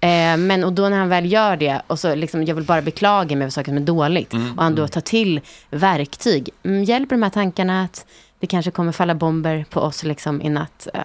[0.00, 2.82] Eh, men och då när han väl gör det, och så liksom, jag vill bara
[2.82, 4.32] beklaga mig för saker som är dåligt.
[4.32, 6.48] Mm, Och han då tar till verktyg.
[6.62, 8.06] Mm, hjälper de här tankarna att
[8.38, 10.88] det kanske kommer falla bomber på oss liksom i natt.
[10.94, 11.00] Eh,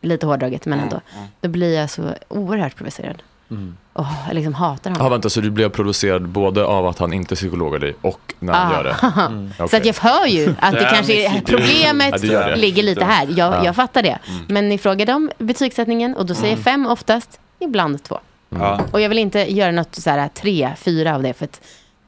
[0.00, 1.00] lite hårdraget, men ändå.
[1.40, 3.22] Då blir jag så oerhört provocerad.
[3.92, 5.04] Och jag liksom hatar honom.
[5.06, 8.52] Ja, vänta, så du blev provocerad både av att han inte psykologar dig och när
[8.52, 8.76] han Ah.
[8.76, 9.22] gör det?
[9.26, 9.50] Mm.
[9.68, 12.56] Så att jag hör ju att det kanske är, problemet Ja, det gör det.
[12.56, 13.26] ligger lite här.
[13.30, 13.64] Jag, Ja.
[13.64, 14.18] jag fattar det.
[14.48, 18.18] Men ni frågade om betygssättningen och då säger jag fem oftast, ibland två.
[18.48, 18.80] Ja.
[18.92, 21.60] Och jag vill inte göra något så här tre, fyra av det för att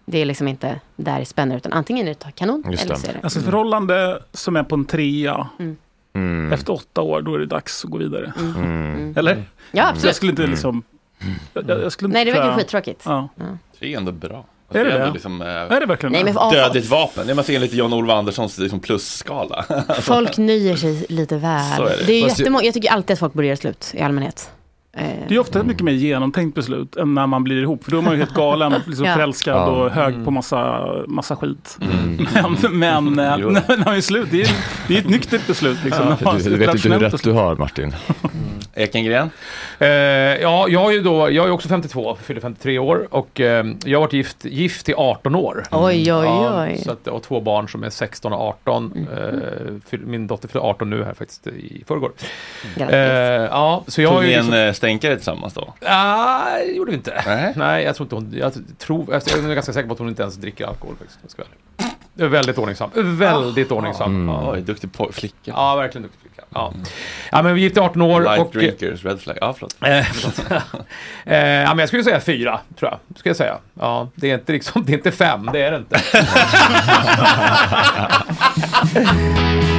[0.05, 3.07] det är liksom inte där det spänner utan antingen är det kanon Just eller så
[3.07, 3.20] är det.
[3.22, 5.46] Alltså ett förhållande som är på en trea,
[6.14, 6.52] Mm.
[6.52, 8.33] efter åtta år, då är det dags att gå vidare.
[8.38, 9.14] Mm.
[9.16, 9.44] Eller?
[9.72, 10.05] Ja, absolut.
[10.05, 10.83] Jag skulle inte liksom...
[11.54, 13.02] Jag, jag skulle inte Nej, det verkar skittråkigt.
[13.04, 13.28] Ja.
[13.80, 14.44] Det är ändå bra.
[14.74, 15.12] Är det ändå det?
[15.12, 16.32] Liksom, eh, Är det verkligen Nej, det?
[16.32, 17.26] men Dödligt vapen.
[17.26, 19.64] Det är man ser lite John-Olof Anderssons liksom, plusskala.
[20.00, 21.76] Folk nöjer sig lite väl.
[21.76, 22.04] Så är det.
[22.06, 22.12] det.
[22.12, 24.50] är ju Fast jag- jättemånga, jag tycker alltid att folk borde göra slut i allmänhet.
[24.96, 27.85] Eh, Det är ofta ett mycket mer genomtänkt beslut än när man blir ihop.
[27.85, 29.14] För då är man ju helt galen, liksom Ja.
[29.14, 29.66] förälskad Ja.
[29.66, 31.78] och hög på massa, massa skit.
[31.81, 32.26] Mm.
[32.78, 34.50] Men, men eh, när man är slut, det är,
[34.88, 35.78] det är ett nyktert beslut.
[35.85, 37.94] Liksom, när man- Du, du vet inte hur rätt du har Martin.
[38.74, 39.31] Ekengren?
[39.78, 43.66] Eh, ja, jag är ju då, jag är också 52, fyller 53 år och eh,
[43.85, 45.64] jag har varit gift, gift i 18 år.
[45.70, 46.78] Oj, oj, Ja, oj.
[46.85, 49.07] så att, och två barn som är 16 och 18.
[49.12, 49.18] Eh,
[49.90, 52.12] fyll- min dotter fyller 18 nu här faktiskt i förrgår.
[52.76, 52.94] Grattis.
[52.94, 53.02] Eh,
[53.50, 55.75] ja, så jag Tog en liksom, eh, stänkare tillsammans då?
[55.81, 57.23] Nej, det gjorde vi inte.
[57.27, 57.53] Nej.
[57.57, 60.23] Nej, jag tror inte hon, jag tror, jag är ganska säker på att hon inte
[60.23, 61.38] ens dricker alkohol faktiskt.
[61.38, 61.47] Jag.
[62.14, 62.90] Det är Väldigt ordningsam.
[62.95, 64.29] Väldigt ordningsam.
[64.29, 64.53] Ja.
[64.53, 65.37] Oj, duktig flicka.
[65.45, 66.42] ja, verkligen duktig flicka.
[66.55, 66.73] Ja.
[67.33, 68.53] ja, men vi är gift i 18 år Light och...
[68.53, 69.38] drinkers, red flag.
[69.40, 69.77] Ja, förlåt.
[69.81, 69.99] Eh,
[71.35, 73.18] eh, ja, men jag skulle säga fyra, tror jag.
[73.18, 73.59] Ska jag säga.
[73.75, 76.01] Ja, det är inte liksom, det är inte fem, det är det inte.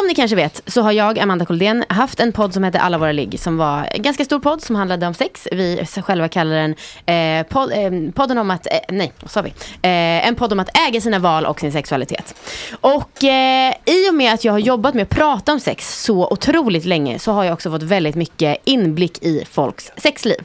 [0.00, 2.98] Som ni kanske vet så har jag, Amanda Koldén, haft en podd som hette Alla
[2.98, 5.48] våra ligg som var en ganska stor podd som handlade om sex.
[5.52, 6.74] Vi själva kallar den
[7.06, 9.48] eh, pod, eh, podden om att, eh, nej, vad sa vi?
[9.82, 12.34] Eh, en podd om att äga sina val och sin sexualitet.
[12.80, 16.28] Och eh, i och med att jag har jobbat med att prata om sex så
[16.28, 20.38] otroligt länge så har jag också fått väldigt mycket inblick i folks sexliv.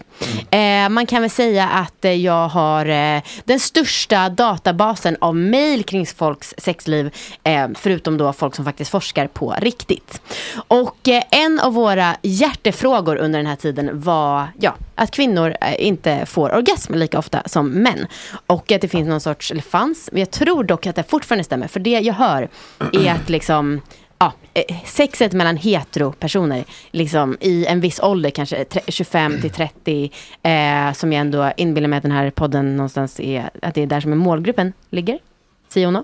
[0.52, 5.84] Eh, man kan väl säga att eh, jag har eh, den största databasen av mejl
[5.84, 10.22] kring folks sexliv, eh, förutom då folk som faktiskt forskar på riktigt.
[10.68, 15.88] Och eh, en av våra hjärtefrågor under den här tiden var ja, att kvinnor eh,
[15.88, 18.08] inte får orgasm lika ofta som män.
[18.48, 21.44] Och att det finns någon sorts, eller fanns, men jag tror dock att det fortfarande
[21.44, 22.50] stämmer, för det jag hör
[22.94, 23.82] är att liksom
[24.18, 30.12] Ja, eh, sexet mellan heteropersoner liksom, i en viss ålder, kanske 25 till 30,
[30.44, 33.88] eh, som jag ändå inbillar mig att den här podden någonstans är, att det är
[33.88, 35.20] där som är målgruppen ligger.
[35.74, 36.04] Siono.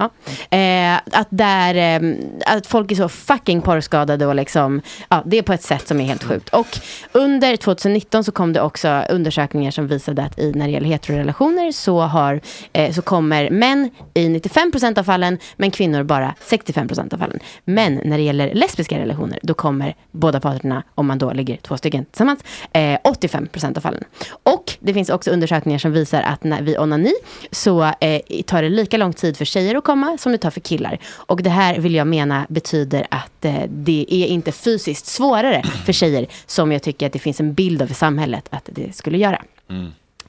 [0.00, 0.10] Ja.
[0.56, 5.42] Eh, att, där, eh, att folk är så fucking porrskadade och liksom, ja, det är
[5.42, 6.48] på ett sätt som är helt sjukt.
[6.48, 6.78] Och
[7.12, 11.72] under 2019 så kom det också undersökningar som visade att i, när det gäller heterorelationer
[11.72, 12.40] så, har,
[12.72, 17.38] eh, så kommer män i 95% av fallen, men kvinnor bara 65% av fallen.
[17.64, 21.76] Men när det gäller lesbiska relationer, då kommer båda parterna, om man då ligger två
[21.76, 22.40] stycken tillsammans,
[22.72, 24.04] eh, 85% av fallen.
[24.42, 27.12] Och det finns också undersökningar som visar att när vi onani
[27.50, 30.60] så eh, tar det lika lång tid för tjejer att komma som det tar för
[30.60, 30.98] killar.
[31.30, 35.92] Och det här vill jag mena betyder att eh, det är inte fysiskt svårare för
[35.92, 39.18] tjejer som jag tycker att det finns en bild av i samhället att det skulle
[39.18, 39.42] göra.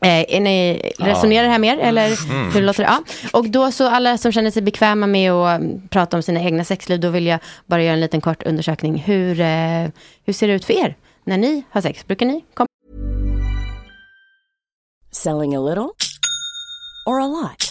[0.03, 2.51] Eh, är ni, resonerar det här mer eller Mm.
[2.53, 2.89] hur låter det?
[2.89, 3.03] Ja.
[3.39, 6.63] Och då så alla som känner sig bekväma med att mm, prata om sina egna
[6.63, 8.97] sexliv, då vill jag bara göra en liten kort undersökning.
[8.97, 9.87] Hur, eh,
[10.25, 12.07] hur ser det ut för er när ni har sex?
[12.07, 12.67] Brukar ni komma?
[15.11, 15.89] Selling a little
[17.05, 17.70] or a lot?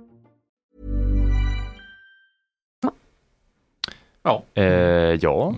[4.23, 4.43] Ja.
[4.55, 5.15] Eh, ja.
[5.21, 5.55] Ja,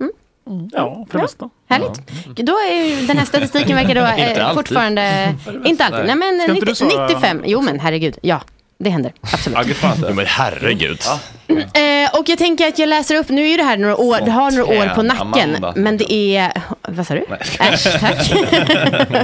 [0.00, 0.68] mm.
[0.72, 1.50] Ja, för det mesta.
[1.68, 2.00] Härligt.
[2.36, 5.34] Då är ju den här statistiken verkar då Inte eh, fortfarande...
[5.64, 6.06] Inte alltid.
[6.06, 7.06] Nej, men Ska inte 90, du svara?
[7.08, 7.42] 95.
[7.46, 8.18] Jo men herregud.
[8.22, 8.40] Ja,
[8.78, 9.12] det händer.
[9.20, 9.58] Absolut.
[9.82, 11.00] Ja, men herregud.
[11.48, 14.30] Eh, och jag tänker att jag läser upp, nu är det här några år, det
[14.30, 15.50] har några år på nacken.
[15.56, 15.72] Amanda.
[15.76, 16.52] Men det är,
[16.88, 17.24] vad sa du?
[17.60, 18.32] Äsch, tack.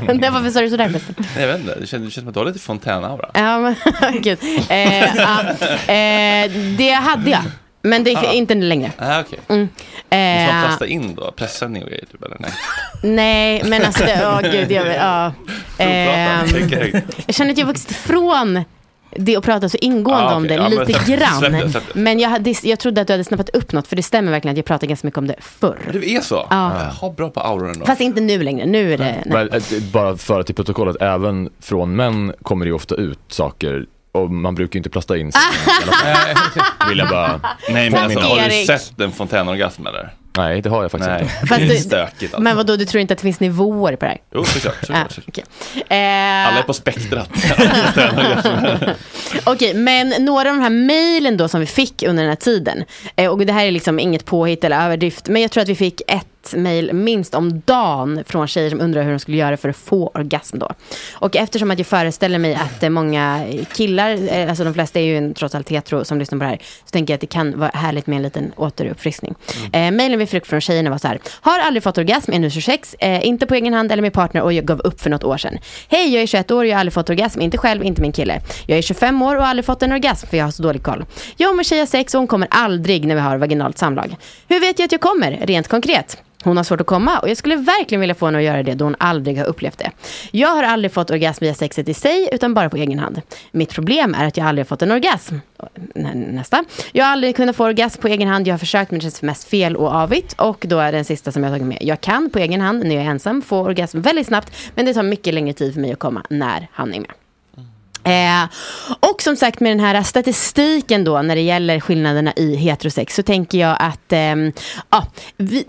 [0.07, 1.15] Nej, varför sa du sådär förresten?
[1.39, 3.31] Jag vet inte, det känns, det känns som att du har lite fontänaura.
[3.35, 3.75] Ja, men
[4.23, 4.39] gud.
[4.69, 5.41] Eh, ja,
[5.95, 7.43] eh, det hade jag.
[7.87, 8.33] Men det är Ah.
[8.33, 8.92] inte längre.
[8.99, 9.38] Ah, okej.
[9.49, 9.61] Mm.
[9.62, 9.77] Måste
[10.11, 11.33] man Eh, plasta in då?
[11.33, 12.51] Pressning och grejer typ, eller nej?
[13.03, 15.33] nej, men alltså, det, åh gud, jag, ja.
[15.77, 17.07] Tänker högt.
[17.27, 18.64] jag känner att jag vuxit ifrån
[19.18, 20.57] det och pratat så ingående Ah, om okej.
[20.57, 21.38] det, Ja, men lite släpp- grann.
[21.38, 22.01] släpp det, släpp det.
[22.01, 24.53] Men jag, hade, jag trodde att du hade snappat upp något, för det stämmer verkligen
[24.55, 25.79] att jag pratade ganska mycket om det förr.
[25.92, 26.46] Du är så?
[26.51, 26.72] Ja.
[27.01, 27.87] Jaha, bra på auran då.
[27.87, 29.05] Fast inte nu längre, nu är det...
[29.05, 29.22] Nej.
[29.25, 33.87] Men, eh, bara för till protokollet, även från män kommer det ju ofta ut saker
[34.17, 35.41] och man brukar ju inte plasta in sig.
[36.89, 37.41] Vill jag bara...
[37.69, 40.13] Nej, men alltså, har du sett en fontänorgasm eller?
[40.39, 41.23] Nej, det har jag faktiskt Nej.
[41.23, 41.35] inte.
[41.47, 42.41] Fast det är du- stökigt alltså.
[42.41, 44.19] Men vadå, du tror inte att det finns nivåer på det här?
[44.35, 44.75] Jo, såklart.
[44.81, 45.29] Såklart, såklart.
[45.29, 45.45] okej.
[45.99, 47.29] Eh, Alla är på spektrat.
[49.45, 52.85] Okej, men några av de här mejlen då som vi fick under den här tiden.
[53.17, 55.29] Eh, och det här är liksom inget påhitt eller överdrift.
[55.29, 59.03] Men jag tror att vi fick ett mejl minst om dagen från tjejer som undrar
[59.03, 60.73] hur de skulle göra för att få orgasm då.
[61.15, 65.05] Och eftersom att jag föreställer mig att eh, många killar, eh, alltså de flesta är
[65.05, 66.59] ju en, trots allt hetero som lyssnar på det här.
[66.85, 69.35] Så tänker jag att det kan vara härligt med en liten återuppfriskning.
[69.73, 71.19] Eh, mejlen vi fick från tjejerna var så här.
[71.41, 74.43] Har aldrig fått orgasm, är nu 26, eh, inte på egen hand eller med partner
[74.43, 75.59] och jag gav upp för något år sedan.
[75.89, 78.13] Hej, jag är 21 år och jag har aldrig fått orgasm, inte själv, inte min
[78.13, 78.41] kille.
[78.67, 80.83] Jag är 25 år och har aldrig fått en orgasm för jag har så dålig
[80.83, 81.05] koll.
[81.37, 84.17] Jag och min tjej har sex och hon kommer aldrig när vi har vaginalt samlag.
[84.49, 86.23] Hur vet jag att jag kommer, rent konkret?
[86.47, 88.75] Hon har svårt att komma och jag skulle verkligen vilja få henne att göra det
[88.75, 89.91] då hon aldrig har upplevt det.
[90.31, 93.23] Jag har aldrig fått orgasm via sexet i sig utan bara på egen hand.
[93.51, 95.35] Mitt problem är att jag aldrig har fått en orgasm.
[96.15, 96.65] Nästa.
[96.93, 98.47] Jag har aldrig kunnat få orgasm på egen hand.
[98.47, 100.33] Jag har försökt men det känns mest fel och avigt.
[100.33, 101.79] Och då är den sista som jag har tagit med.
[101.81, 104.53] Jag kan på egen hand när jag är ensam få orgasm väldigt snabbt.
[104.75, 107.11] Men det tar mycket längre tid för mig att komma när han är med.
[108.07, 108.49] Eh,
[109.01, 113.23] och som sagt med den här statistiken då när det gäller skillnaderna i heterosex så
[113.23, 114.37] tänker jag att eh,
[114.90, 115.64] ja, vi,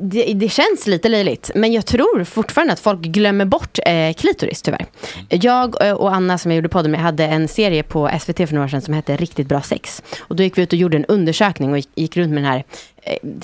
[0.00, 4.62] det, det känns lite löjligt men jag tror fortfarande att folk glömmer bort eh, klitoris
[4.62, 4.86] tyvärr.
[5.28, 8.52] Jag eh, och Anna som jag gjorde podden med hade en serie på SVT för
[8.52, 10.02] några år sedan som hette Riktigt bra sex.
[10.20, 12.50] Och då gick vi ut och gjorde en undersökning och gick, gick runt med den
[12.52, 12.64] här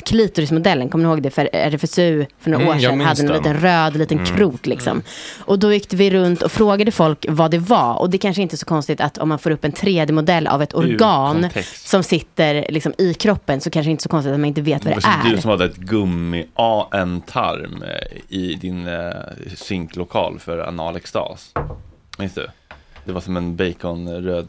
[0.05, 1.31] klitorismodellen, kommer ni ihåg det?
[1.31, 3.37] För RFSU för några Mm, år sedan hade en den.
[3.37, 4.37] liten röd liten Mm.
[4.37, 5.03] krok liksom.
[5.39, 7.95] Och då gick vi runt och frågade folk vad det var.
[8.01, 10.63] Och det kanske inte är så konstigt att om man får upp en 3D-modell av
[10.63, 14.41] ett organ som sitter liksom i kroppen så kanske det inte är så konstigt att
[14.41, 15.31] man inte vet vad det Precis, är.
[15.37, 19.11] Du som hade ett gummi, ja, en tarm eh, i din eh,
[19.57, 21.53] synklokal för analextas.
[22.19, 22.47] Minns du?
[23.11, 24.49] Det var som en baconröd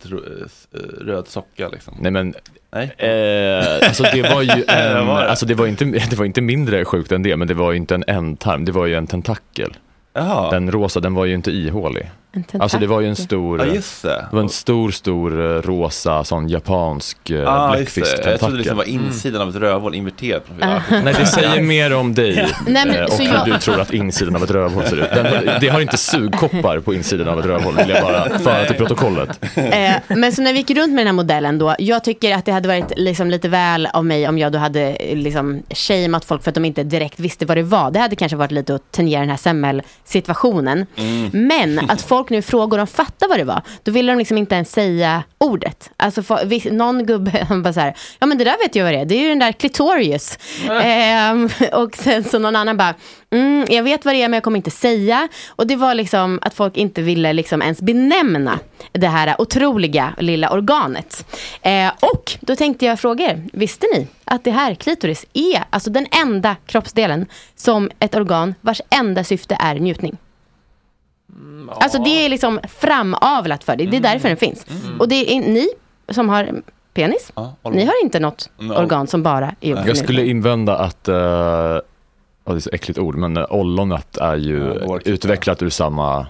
[0.73, 1.93] eh, röd socka liksom.
[1.99, 2.33] Nej men,
[2.71, 2.83] Nej.
[2.97, 5.29] eh, alltså det var ju en, var det?
[5.29, 7.77] alltså det var, inte, det var inte mindre sjukt än det, men det var ju
[7.77, 9.73] inte en ändtarm, det var ju en tentakel.
[10.13, 10.51] Jaha.
[10.51, 12.11] Den rosa, den var ju inte ihålig.
[12.33, 14.25] En Alltså det var ju en stor, just det.
[14.31, 17.47] var en stor, stor eh, rosa sån japansk eh, Ah, det.
[17.47, 18.51] Jag trodde bläckfisktentakel.
[18.51, 20.43] det liksom var insidan av ett rövhål inverterat.
[20.61, 20.79] Ah.
[21.03, 22.35] Nej, det säger mer om dig
[22.67, 25.09] Nej, men eh, och hur jag- du tror att insidan av ett rövhål ser ut.
[25.13, 28.75] Den, det har inte sugkoppar på insidan av ett rövhål, vill jag bara föra till
[28.75, 29.39] protokollet.
[29.55, 32.45] Eh, men så när vi gick runt med den här modellen då, jag tycker att
[32.45, 36.43] det hade varit liksom lite väl av mig om jag då hade liksom shameat folk
[36.43, 37.91] för att de inte direkt visste vad det var.
[37.91, 40.85] Det hade kanske varit lite att tangera den här semmelsituationen.
[41.31, 44.37] Men att folk nu frågar och de fattar vad det var, då ville de liksom
[44.37, 45.89] inte ens säga ordet.
[45.97, 48.93] Alltså för, någon gubbe, han bara så här, ja men det där vet jag vad
[48.93, 50.37] det är, det är ju den där clitorius.
[50.69, 52.93] Ehm, och sen så någon annan bara,
[53.31, 55.27] mm, jag vet vad det är men jag kommer inte säga.
[55.49, 58.59] Och det var liksom att folk inte ville liksom ens benämna
[58.91, 61.25] det här otroliga lilla organet.
[61.61, 65.89] Eh, och då tänkte jag fråga er, visste ni att det här klitoris är alltså
[65.89, 70.17] den enda kroppsdelen som ett organ vars enda syfte är njutning?
[71.69, 74.65] Alltså det är liksom framavlat för det, det är därför den finns.
[74.99, 75.67] Och det är ni
[76.09, 76.61] som har
[76.93, 77.77] penis, ollon.
[77.77, 81.81] ni har inte något Mm, organ som bara är Jag skulle invända att, uh, ja,
[82.45, 86.27] det är så äckligt ord, men ollonet är ju utvecklat ur samma,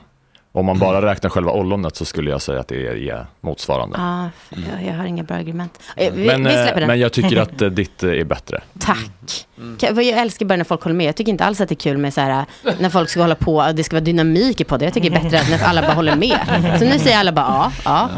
[0.53, 3.97] om man bara räknar själva ollonet så skulle jag säga att det är, motsvarande.
[3.99, 5.79] Ah, jag, jag har inga bra argument.
[5.95, 6.87] Eh, vi, men, vi eh, släpper den.
[6.87, 8.61] men jag tycker att eh, ditt är bättre.
[8.79, 9.47] Tack.
[9.77, 11.07] Ka- vad Jag älskar bara när folk håller med.
[11.07, 12.45] Jag tycker inte alls att det är kul med så här,
[12.79, 14.85] när folk ska hålla på och det ska vara dynamik i podden.
[14.85, 16.39] Jag tycker det är bättre att när alla bara håller med.
[16.79, 18.09] Så nu säger alla bara ja, ja,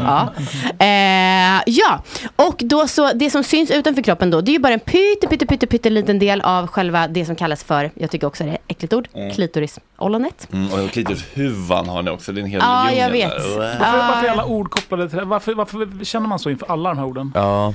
[0.78, 0.84] ja.
[0.86, 2.02] Eh, ja,
[2.36, 5.26] och då så, det som syns utanför kroppen då, det är ju bara en pytte,
[5.30, 8.50] pytte, pytte, pytte liten del av själva det som kallas för, jag tycker också det
[8.50, 9.34] är ett äckligt ord, Mm.
[9.34, 10.48] klitorisollonet.
[10.52, 13.30] Mm, och klitorishuvan har ni också, det är en hel Ja, djungel jag vet.
[13.30, 13.58] där.
[13.78, 15.24] Varför, varför är alla ord kopplade till det?
[15.24, 17.32] Varför, varför känner man så inför alla de här orden?
[17.34, 17.74] Ja.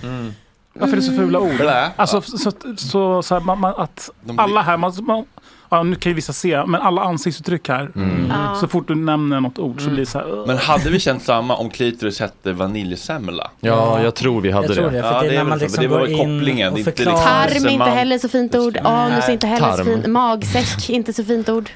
[0.74, 1.56] Varför är det så fula ord?
[1.58, 1.92] Blä.
[1.96, 5.26] Alltså så, så, så, så här, man, man, att De blir- alla här, man, man,
[5.70, 8.32] ja, nu kan ju vissa se, men alla ansiktsuttryck här, Mm.
[8.50, 8.56] Ja.
[8.56, 11.24] så fort du nämner något ord så blir det så här, Men hade vi känt
[11.24, 13.52] samma om klitoris hette vaniljsemla?
[13.60, 15.38] Ja, jag tror vi hade Jag tror det, för Ja, det är det är när
[15.38, 17.46] väl man så, liksom men det var går in kopplingen, och det är inte förklarar.
[17.50, 19.86] liksom- Tarm är inte man- heller så fint ord, anus är inte heller så Tarm.
[19.86, 21.70] fint, magsäck inte så fint ord.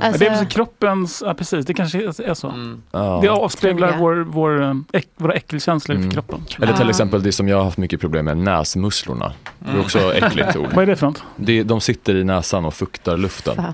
[0.00, 2.52] Alltså, det är så kroppens, ja precis, det kanske är så.
[2.92, 3.18] Ja.
[3.22, 6.08] Det avspeglar vår, vår, eh, äck, våra äckelkänslor Mm.
[6.10, 6.40] för kroppen.
[6.62, 9.32] Eller till exempel det som jag har haft mycket problem med, näsmusslorna.
[9.58, 10.68] Det är också ett äckligt ord.
[10.74, 11.22] Vad är det för något?
[11.36, 13.56] Det, de sitter i näsan och fuktar luften.
[13.56, 13.72] Fan.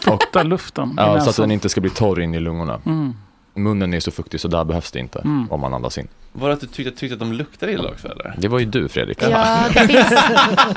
[0.00, 2.80] Fukta luften Ja, så att den inte ska bli torr in i lungorna.
[2.86, 3.14] Mm.
[3.62, 5.46] Munnen är så fuktig så där behövs det inte Mm.
[5.50, 6.08] om man andas in.
[6.32, 8.34] Var det att du tyckte, tyckte att de luktade illa också eller?
[8.38, 9.18] Det var ju du Fredrik.
[9.22, 10.08] Ja, det finns,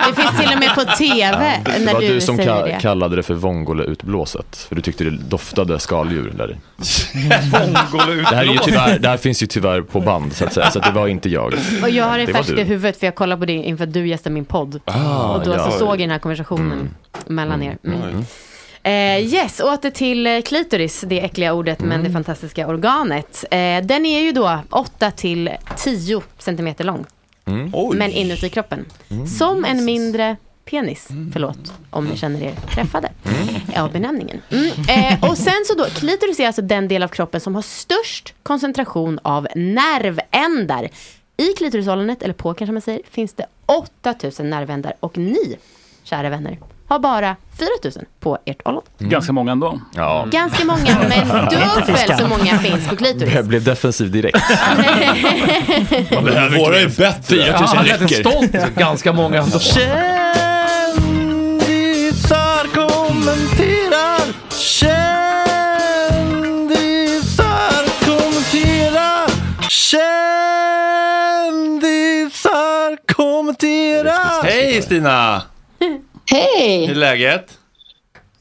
[0.08, 2.66] det finns till och med på tv Det när var du, du som säger ka-
[2.66, 2.78] det.
[2.82, 4.56] kallade det för vongole-utblåset.
[4.56, 6.56] För du tyckte det doftade skaldjur där i.
[8.30, 10.72] Det här, är ju tyvärr, det här finns ju tyvärr på band så att säga,
[10.72, 11.54] så att det var inte jag.
[11.84, 13.94] Och jag har det Det färskt i huvudet för jag kollade på det inför att
[13.94, 14.80] du gästade min podd.
[14.86, 15.72] Ah, och då ja.
[15.72, 16.90] så såg jag den här konversationen
[17.28, 17.78] mellan er.
[17.84, 18.26] Mm.
[18.84, 22.04] Eh, yes, åter till eh, klitoris, det äckliga ordet men Mm.
[22.04, 23.46] det fantastiska organet.
[23.52, 27.06] Eh, den är ju då 8 till 10 centimeter lång.
[27.46, 27.72] Mm.
[27.98, 28.86] Men inuti kroppen.
[29.38, 31.08] Som en mindre penis.
[31.34, 33.12] Förlåt om ni känner er träffade
[33.78, 34.42] av benämningen.
[34.52, 34.72] Mm.
[34.90, 38.34] Eh, och sen så då, klitoris är alltså den del av kroppen som har störst
[38.44, 40.90] koncentration av nervändar.
[41.38, 45.58] I klitorisollonet, eller på kanske man säger, finns det 8000 nervändar och ni,
[46.04, 46.58] kära vänner,
[46.92, 47.36] har bara
[47.82, 48.82] 4000 på ert ollon.
[49.00, 49.80] Ganska många ändå.
[49.96, 50.28] Ja.
[50.32, 53.34] Ganska många, men dubbelt så många finns på klitoris.
[53.36, 54.38] Jag blev defensiv direkt.
[56.58, 57.22] Våra är bättre.
[57.22, 58.20] 4000 Ja, han lät räcker.
[58.20, 58.76] stolt.
[58.76, 59.60] Ganska många ändå.
[61.30, 64.22] Kändisar kommenterar
[66.52, 69.30] Kändisar kommenterar
[71.72, 75.42] Kändisar kommenterar Hej Stina!
[76.32, 76.86] Hej!
[76.86, 77.58] Hur är läget?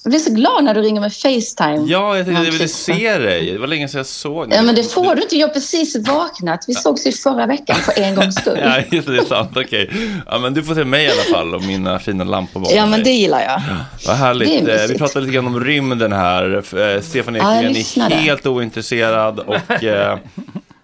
[0.04, 1.84] Jag blir så glad när du ringer med Facetime.
[1.86, 3.52] Ja, jag tänkte jag ville se dig.
[3.52, 4.56] Det var länge sedan jag såg dig.
[4.58, 5.36] Ja, men det får du inte.
[5.36, 6.64] Jag har precis vaknat.
[6.68, 8.58] Vi sågs ju förra veckan för en gångs skull.
[8.62, 9.50] Ja, just det, är sant.
[9.56, 9.90] Okej.
[10.26, 12.86] Ja, men du får se mig i alla fall och mina fina lampor bakom Ja,
[12.86, 13.62] men det gillar jag.
[14.06, 14.68] Vad Det härligt.
[14.68, 16.56] är Eh, Vi pratade lite grann om rymden här.
[16.96, 20.18] Eh, Stefan Ja, jag Ekengren är helt ointresserad och eh,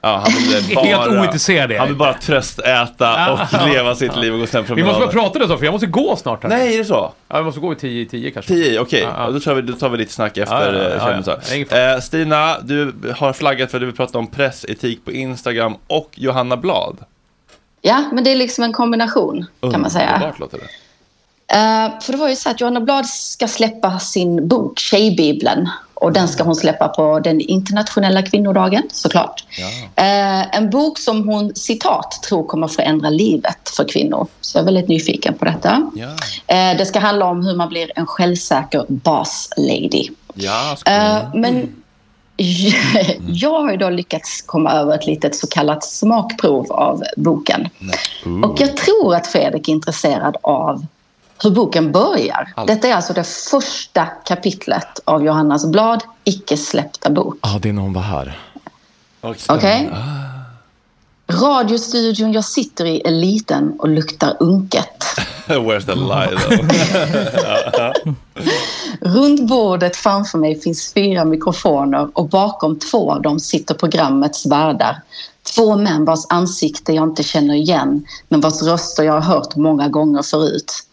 [0.06, 4.40] ja, han vill bara, Helt ointresserad Han vill bara tröstäta och leva sitt liv och
[4.40, 5.12] gå sen Vi måste bara promenader.
[5.12, 6.42] prata lite så, för jag måste gå snart.
[6.42, 6.50] Här.
[6.50, 7.12] Nej, är det så?
[7.28, 8.52] Ja, vi måste gå i 10 i 10 kanske.
[8.54, 9.08] 10, okej.
[9.16, 11.40] Ja, då, tar vi, då tar vi lite snack efter Ja, ja, ja, eh, ja,
[11.42, 11.94] kändisar.
[11.94, 16.10] Eh, Stina, du har flaggat för att du vill prata om pressetik på Instagram och
[16.14, 16.96] Johanna Blad.
[17.82, 20.14] Ja, men det är liksom en kombination kan man säga.
[20.14, 20.64] Underbart låter det.
[21.54, 25.68] Eh, för det var ju så att Johanna Blad ska släppa sin bok Tjejbibeln.
[26.00, 29.44] Och den ska hon släppa på den internationella kvinnodagen såklart.
[29.94, 34.26] Eh, en bok som hon citat tror kommer förändra livet för kvinnor.
[34.40, 35.90] Så jag är väldigt nyfiken på detta.
[36.46, 40.08] Eh, det ska handla om hur man blir en självsäker boss lady.
[40.34, 41.74] Ja, Eh, men
[43.28, 47.68] jag har ju då lyckats komma över ett litet så kallat smakprov av boken.
[48.44, 50.86] Och jag tror att Fredrik är intresserad av
[51.42, 52.52] hur boken börjar.
[52.56, 52.68] Allt.
[52.68, 57.38] Detta är alltså det första kapitlet av Johannas blad, icke släppta bok.
[57.42, 58.38] Ja, det är när hon var här.
[59.48, 59.90] Okej?
[61.28, 65.04] Radiostudion jag sitter i är liten och luktar unket.
[65.46, 66.64] Where's the lie though?
[69.16, 75.02] Runt bordet framför mig finns fyra mikrofoner och bakom två av dem sitter programmets värdar.
[75.54, 79.88] Två män vars ansikte jag inte känner igen men vars röster jag har hört många
[79.88, 80.85] gånger förut.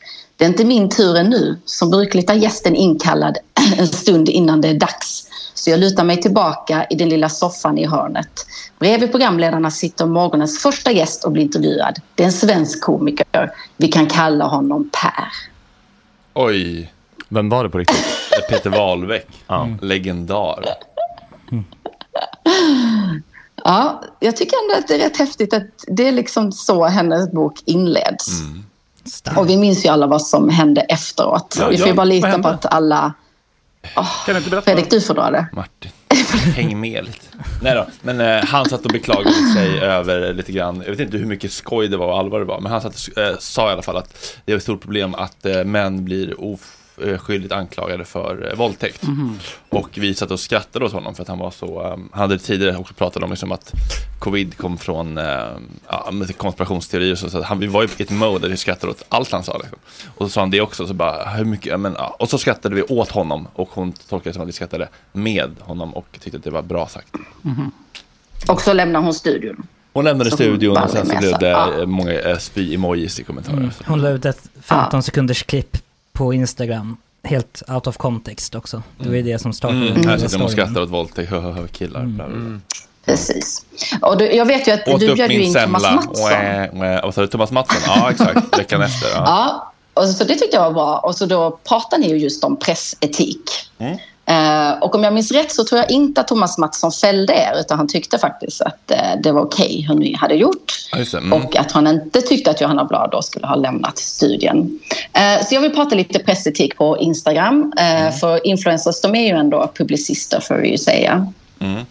[0.43, 1.57] Det är inte min tur ännu.
[1.65, 3.37] Som brukligt är gästen inkallad
[3.77, 5.27] en stund innan det är dags.
[5.53, 8.45] Så jag lutar mig tillbaka i den lilla soffan i hörnet.
[8.79, 11.99] Bredvid programledarna sitter morgonens första gäst och blir intervjuad.
[12.15, 13.51] Det är en svensk komiker.
[13.77, 15.27] Vi kan kalla honom Per.
[16.33, 16.93] Oj.
[17.29, 18.05] Vem var det på riktigt?
[18.49, 19.27] Peter Wahlbeck.
[19.81, 20.65] Legendar.
[23.63, 27.31] Ja, jag tycker ändå att det är rätt häftigt att det är liksom så hennes
[27.31, 28.41] bok inleds.
[29.37, 31.55] Och vi minns ju alla vad som hände efteråt.
[31.59, 33.13] Ja, vi får ju bara lita på att alla...
[34.25, 34.65] Kan du inte berätta?
[34.65, 35.47] Fredrik, du får dra det.
[35.53, 35.91] Martin.
[36.55, 37.19] Häng med lite.
[37.61, 41.17] Nej då, men eh, han satt och beklagade sig över lite grann, jag vet inte
[41.17, 43.69] hur mycket skoj det var och allvar det var, men han satt och eh, sa
[43.69, 46.41] i alla fall att det är ett stort problem att eh, män blir
[46.97, 49.03] oskyldigt anklagade för eh, våldtäkt.
[49.03, 49.39] Mhm.
[49.69, 52.39] Och vi satt och skrattade åt honom för att han var så, eh, han hade
[52.39, 53.73] tidigare också pratat om liksom att
[54.19, 55.23] covid kom från eh,
[55.87, 58.57] ja, konspirationsteorier och så, så att han, vi var ju i ett mode där vi
[58.57, 59.57] skrattade åt allt han sa.
[59.57, 59.79] Liksom.
[60.15, 62.15] Och så sa han det också, så bara, hur mycket, ja, men, ja.
[62.19, 65.51] och så skrattade vi åt honom och hon tolkade det som att vi skrattade med
[65.59, 67.07] honom och tyckte att det var bra sagt.
[68.47, 69.67] Och så lämnar hon studion.
[69.93, 71.79] Hon lämnade Så studion hon och sen så blev det Ja.
[71.79, 73.57] eh, många eh, spy-emojis i kommentarer.
[73.57, 73.71] Mm.
[73.85, 75.77] Hon la ut ett 15 sekunders klipp
[76.13, 76.97] på Instagram.
[77.23, 78.83] Helt out of context också.
[78.97, 80.07] Det var ju det som startade Mm.
[80.07, 82.03] Här sitter de och skrattar åt våldtäkt, hö, hö, hö, killar.
[82.03, 82.59] bla, bla, bla.
[83.05, 83.65] Precis.
[84.01, 85.91] Och du, jag vet ju att Åt du bjöd ju in Thomas semla.
[85.95, 86.29] Mattsson.
[86.29, 87.01] Wä, wä.
[87.03, 87.81] Vad sa du, Thomas Mattsson?
[87.85, 88.57] Ja, exakt.
[88.59, 89.09] Veckan efter.
[89.09, 89.23] Ja.
[89.25, 90.97] Ja, och så det tyckte jag var bra.
[90.97, 93.43] Och så då pratar ni ju just om pressetik.
[93.77, 93.97] Mm.
[94.25, 97.59] Eh, och om jag minns rätt så tror jag inte att Thomas Mattsson fällde er
[97.59, 100.73] utan han tyckte faktiskt att eh, det var okej hur ni hade gjort.
[101.17, 101.33] Mm.
[101.33, 104.79] Och att han inte tyckte att Johanna Blad då skulle ha lämnat studien.
[105.13, 107.73] Eh, så jag vill prata lite pressetik på Instagram.
[107.77, 111.31] Eh, För influencers de är ju ändå publicister får vi ju säga.
[111.59, 111.85] Mm.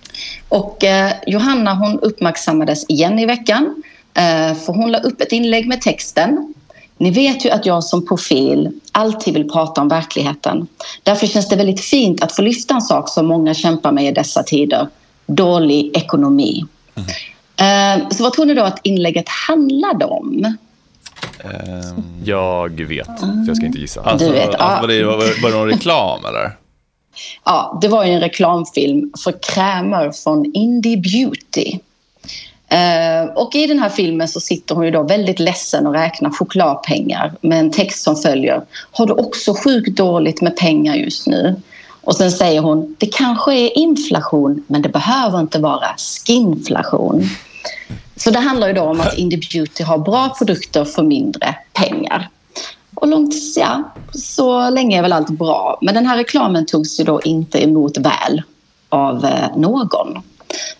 [0.49, 0.85] Och
[1.27, 3.83] Johanna hon uppmärksammades igen i veckan.
[4.65, 6.55] För hon la upp ett inlägg med texten.
[6.99, 10.67] Ni vet ju att jag som profil alltid vill prata om verkligheten.
[11.03, 14.13] Därför känns det väldigt fint att få lyfta en sak som många kämpar med i
[14.13, 14.89] dessa tider.
[15.27, 16.65] Dålig ekonomi.
[17.57, 20.57] Eh, så vad tror ni då att inlägget handlade om?
[22.25, 24.01] Jag vet, så jag ska inte gissa.
[24.01, 26.57] Alltså, Du vet, alltså, var, det, var, var det någon reklam eller?
[27.45, 31.79] Ja, det var ju en reklamfilm för krämer från Indie Beauty.
[32.73, 36.31] Eh, och i den här filmen så sitter hon ju då väldigt ledsen och räknar
[36.31, 38.63] chokladpengar med en text som följer.
[38.91, 41.57] Har du också sjukt dåligt med pengar just nu?
[42.01, 45.87] Och sen säger hon, det kanske är inflation men det behöver inte vara
[46.27, 47.23] skinflation.
[48.17, 52.29] Så det handlar ju då om att Indie Beauty har bra produkter för mindre pengar.
[52.95, 55.79] Och långt, ja, så länge är väl allt bra.
[55.83, 58.43] Men den här reklamen togs ju då inte emot väl
[58.89, 60.23] av eh, någon.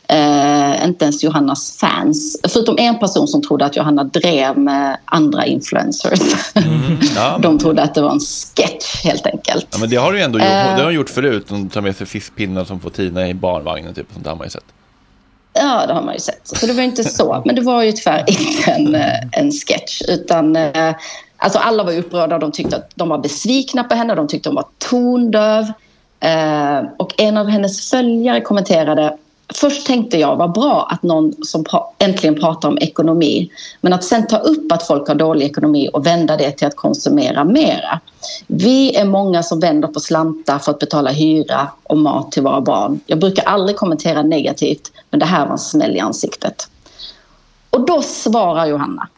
[0.09, 2.41] Eh, inte ens Johannas fans.
[2.49, 6.21] Förutom en person som trodde att Johanna drev med andra influencers.
[7.17, 9.67] Ja, De trodde att det var en sketch helt enkelt.
[9.71, 10.65] ja, men det har du ändå gjort, Eh.
[10.75, 11.47] det har hon gjort förut.
[11.49, 14.07] De tar med sig fiskpinnar som får tina i barnvagnen typ.
[14.15, 14.65] Sånt har man ju sett.
[15.55, 16.41] Ja, det har man ju sett.
[16.49, 17.43] Så det var inte så.
[17.47, 20.03] Men det var ju tyvärr inte en, eh, en sketch.
[20.09, 20.95] Utan, eh,
[21.37, 22.39] alltså alla var upprörda.
[22.39, 24.15] De tyckte att de var besvikna på henne.
[24.15, 25.65] De tyckte hon var tondöv.
[26.21, 29.17] Eh, och en av hennes följare kommenterade
[29.55, 33.51] Först tänkte jag, vad bra att någon som pra- äntligen pratar om ekonomi.
[33.81, 36.77] Men att sen ta upp att folk har dålig ekonomi och vända det till att
[36.77, 38.01] konsumera mera.
[38.47, 42.61] Vi är många som vänder på slantar för att betala hyra och mat till våra
[42.61, 43.01] barn.
[43.07, 46.69] Jag brukar aldrig kommentera negativt, men det här var en smäll i ansiktet.
[47.71, 49.09] Och då svarar Johanna.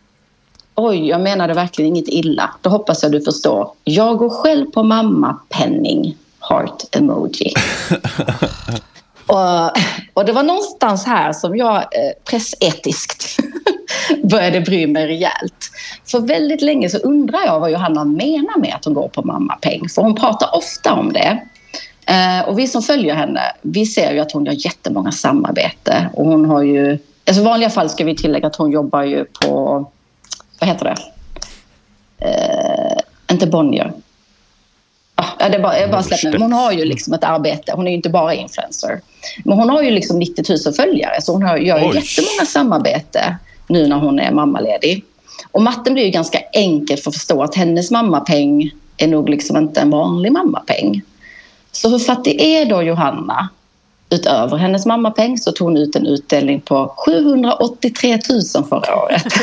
[0.74, 2.50] Oj, jag menade verkligen inget illa.
[2.60, 3.70] Då hoppas jag du förstår.
[3.84, 6.16] Jag går själv på mamma-penning.
[6.40, 7.52] Heart-emoji.
[9.26, 9.70] Och,
[10.14, 13.38] och det var någonstans här som jag eh, pressetiskt
[14.22, 15.70] började bry mig rejält.
[16.04, 19.88] För väldigt länge så undrar jag vad Johanna menar med att hon går på mammapeng.
[19.88, 21.42] För hon pratar ofta om det.
[22.06, 26.10] Eh, och vi som följer henne, vi ser ju att hon gör jättemånga samarbete.
[26.12, 29.24] Och hon har ju, alltså i vanliga fall ska vi tillägga att hon jobbar ju
[29.24, 29.84] på,
[30.60, 30.96] vad heter det?
[32.26, 32.98] Eh,
[33.30, 33.92] inte Bonnier.
[35.16, 36.32] Ja, det är bara, jag bara släpper mig.
[36.32, 37.72] Men hon har ju liksom ett arbete.
[37.76, 39.00] Hon är ju inte bara influencer.
[39.44, 41.96] Men hon har ju liksom 90 000 följare så hon har, gör ju Oj.
[41.96, 43.36] jättemånga samarbete
[43.66, 45.04] nu när hon är mammaledig.
[45.52, 49.56] Och matten blir ju ganska enkel för att förstå att hennes mammapeng är nog liksom
[49.56, 51.02] inte en vanlig mammapeng.
[51.72, 53.48] Så hur fattig är då Johanna?
[54.10, 58.18] Utöver hennes mammapeng så tog hon ut en utdelning på 783
[58.54, 59.24] 000 förra året.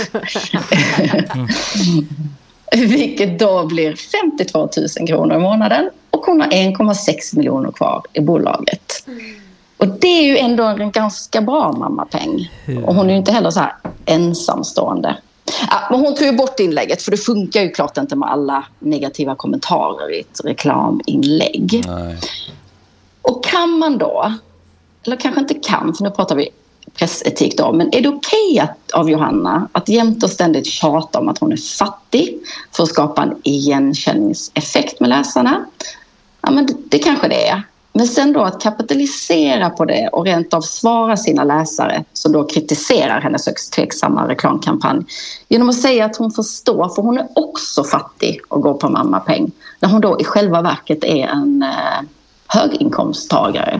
[2.77, 4.69] Vilket då blir 52
[4.99, 9.05] 000 kronor i månaden och hon har 1,6 miljoner kvar i bolaget.
[9.77, 12.51] Och det är ju ändå en ganska bra mammapeng.
[12.85, 13.73] Och hon är ju inte heller så här
[14.05, 15.17] ensamstående.
[15.69, 18.65] Ja, men hon tog ju bort inlägget för det funkar ju klart inte med alla
[18.79, 21.83] negativa kommentarer i ett reklaminlägg.
[23.21, 24.33] Och kan man då,
[25.05, 26.49] eller kanske inte kan, för nu pratar vi
[26.93, 31.29] pressetik då, men är det okej okay av Johanna att jämt och ständigt tjata om
[31.29, 32.37] att hon är fattig
[32.71, 35.65] för att skapa en igenkänningseffekt med läsarna?
[36.41, 37.63] Ja, men det, det kanske det är.
[37.93, 42.43] Men sen då att kapitalisera på det och rent av svara sina läsare som då
[42.43, 45.05] kritiserar hennes högst tveksamma reklamkampanj
[45.49, 49.51] genom att säga att hon förstår, för hon är också fattig och går på mammapeng,
[49.79, 52.07] när hon då i själva verket är en eh,
[52.47, 53.79] höginkomsttagare.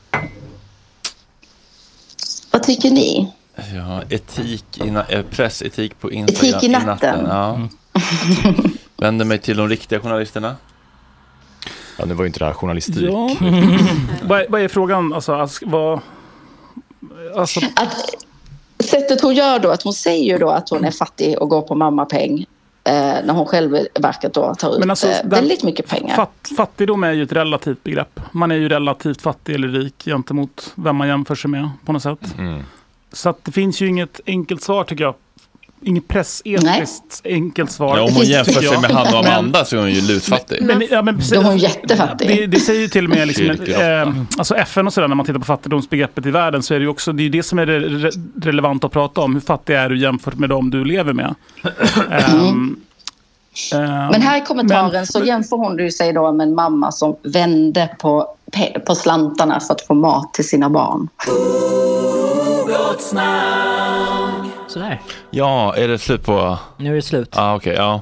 [2.51, 3.31] Vad tycker ni?
[3.75, 7.25] Ja, etik i eh, pressetik på Instagram Etik i natten.
[7.29, 7.59] Ja.
[8.97, 10.55] Vänder mig till de riktiga journalisterna.
[11.97, 13.03] Ja, nu var ju inte det här journalistik.
[13.11, 13.29] Ja.
[14.23, 15.13] vad, är- vad är frågan?
[15.13, 15.99] Alltså, alltså, vad,
[17.35, 17.61] alltså,
[18.79, 21.75] Sättet hon gör då, att hon säger då att hon är fattig och går på
[21.75, 22.45] mammapeng
[22.85, 26.15] när hon själv i verket då tar ut Men alltså, eh, den- väldigt mycket pengar.
[26.15, 28.19] fatt, fattigdom är ju ett relativt begrepp.
[28.31, 32.03] Man är ju relativt fattig eller rik gentemot vem man jämför sig med på något
[32.03, 32.35] sätt.
[32.37, 32.63] Mm.
[33.13, 35.13] Så att det finns ju inget enkelt svar tycker jag.
[35.83, 37.97] Inget pressetiskt enkelt svar.
[37.97, 40.61] Ja, om hon jämför sig med Hanna och Amanda så är hon ju lutfattig.
[40.61, 42.27] Men, ja, men precis, Då är hon jättefattig.
[42.27, 45.25] Det, det säger ju till och med liksom, eh, alltså FN och sådär när man
[45.25, 47.65] tittar på fattigdomsbegreppet i världen så är det ju också det, är det som är
[47.65, 49.33] det re- relevant att prata om.
[49.33, 51.35] Hur fattig är du jämfört med dem du lever med?
[52.11, 52.75] Ehm,
[54.11, 57.15] Men här i kommentaren men- så jämför hon ju sig då med en mamma som
[57.23, 58.35] vände på,
[58.87, 61.07] på slantarna för att få mat till sina barn.
[64.67, 65.01] Sådär.
[65.31, 66.59] Ja, är det slut på...
[66.77, 67.29] Nu är det slut.
[67.35, 67.73] Ja, okej.
[67.75, 68.01] ja.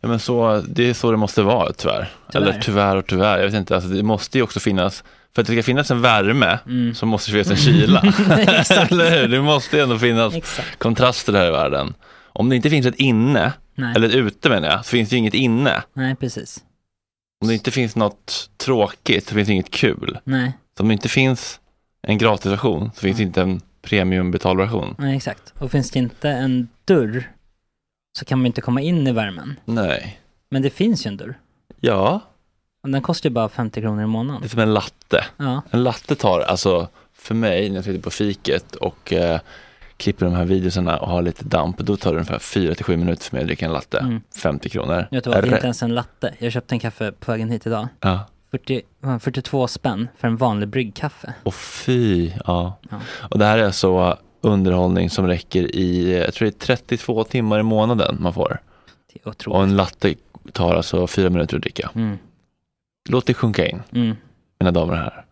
[0.00, 2.10] ja, men så, det är så det måste vara tyvärr.
[2.32, 2.48] Tyvärr.
[2.48, 3.38] Eller tyvärr och tyvärr.
[3.38, 5.04] Jag vet inte, alltså, det måste ju också finnas,
[5.34, 6.94] för att det ska finnas en värme Mm.
[6.94, 8.02] så måste det finnas en kyla.
[8.38, 8.92] Exakt.
[8.92, 9.28] Eller hur?
[9.28, 10.78] Det måste ju ändå finnas Exakt.
[10.78, 11.94] kontraster här i världen.
[12.34, 13.92] Om det inte finns ett inne, Nej.
[13.96, 15.82] eller ett ute menar jag, så finns det ju inget inne.
[15.94, 16.58] Nej, precis.
[17.42, 20.18] Om det inte finns något tråkigt så finns det inget kul.
[20.24, 21.60] Nej, Så om det inte finns
[22.06, 24.94] en gratisversion så finns det inte en premiumbetalversion.
[24.98, 25.54] nej exakt.
[25.58, 27.30] Och finns det inte en dörr
[28.18, 29.56] så kan man inte komma in i värmen.
[29.64, 30.20] Nej.
[30.50, 31.38] Men det finns ju en dörr.
[31.80, 32.20] Ja,
[32.82, 34.48] Och den kostar ju bara 50 kronor i det är månaden.
[34.48, 35.24] som en latte.
[35.36, 35.62] Ja.
[35.70, 39.40] En latte tar, alltså för mig när jag sitter på fiket och eh,
[39.96, 43.36] klipper de här videorna och har lite damp, då tar det ungefär 4-7 minuter för
[43.36, 43.98] mig att dricka en latte.
[43.98, 44.20] Mm.
[44.42, 45.06] 50 kronor.
[45.10, 46.34] Jag tror att det Är inte ens en latte.
[46.38, 47.88] Jag köpte en kaffe på vägen hit idag.
[48.00, 48.20] Ja.
[48.52, 51.34] 40, vad, 42 spänn för en vanlig bryggkaffe.
[51.42, 52.78] Och fy, ja.
[52.90, 53.00] Ja.
[53.30, 57.58] Och det här är så underhållning som räcker i, jag tror det är 32 timmar
[57.60, 58.60] i månaden man får.
[59.46, 60.14] Och en latte
[60.52, 61.90] tar alltså fyra minuter att dricka.
[61.94, 62.18] Mm.
[63.08, 64.16] Låt det sjunka in, Mm.
[64.60, 65.24] mina damer och herrar.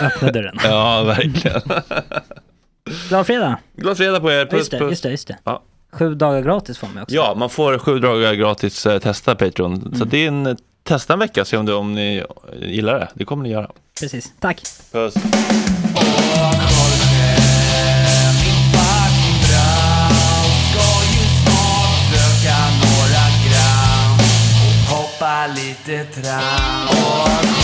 [0.00, 0.56] Öppna dörren.
[0.64, 1.60] Ja, verkligen.
[3.08, 3.58] Glad fredag!
[3.76, 4.90] Glad fredag på er, puss Just det, puss.
[4.90, 5.38] just det, just det.
[5.44, 5.62] Ja.
[5.92, 7.14] Sju dagar gratis får man också.
[7.14, 9.74] Ja, man får sju dagar gratis eh, testa Patreon.
[9.74, 9.94] Mm.
[9.94, 12.24] Så det är en testa en vecka, se om, det, om ni
[12.62, 13.08] gillar det.
[13.14, 13.70] Det kommer ni göra.
[14.00, 14.32] Precis.
[14.40, 14.62] Tack!
[14.92, 15.14] Puss.
[25.54, 27.63] Lite tram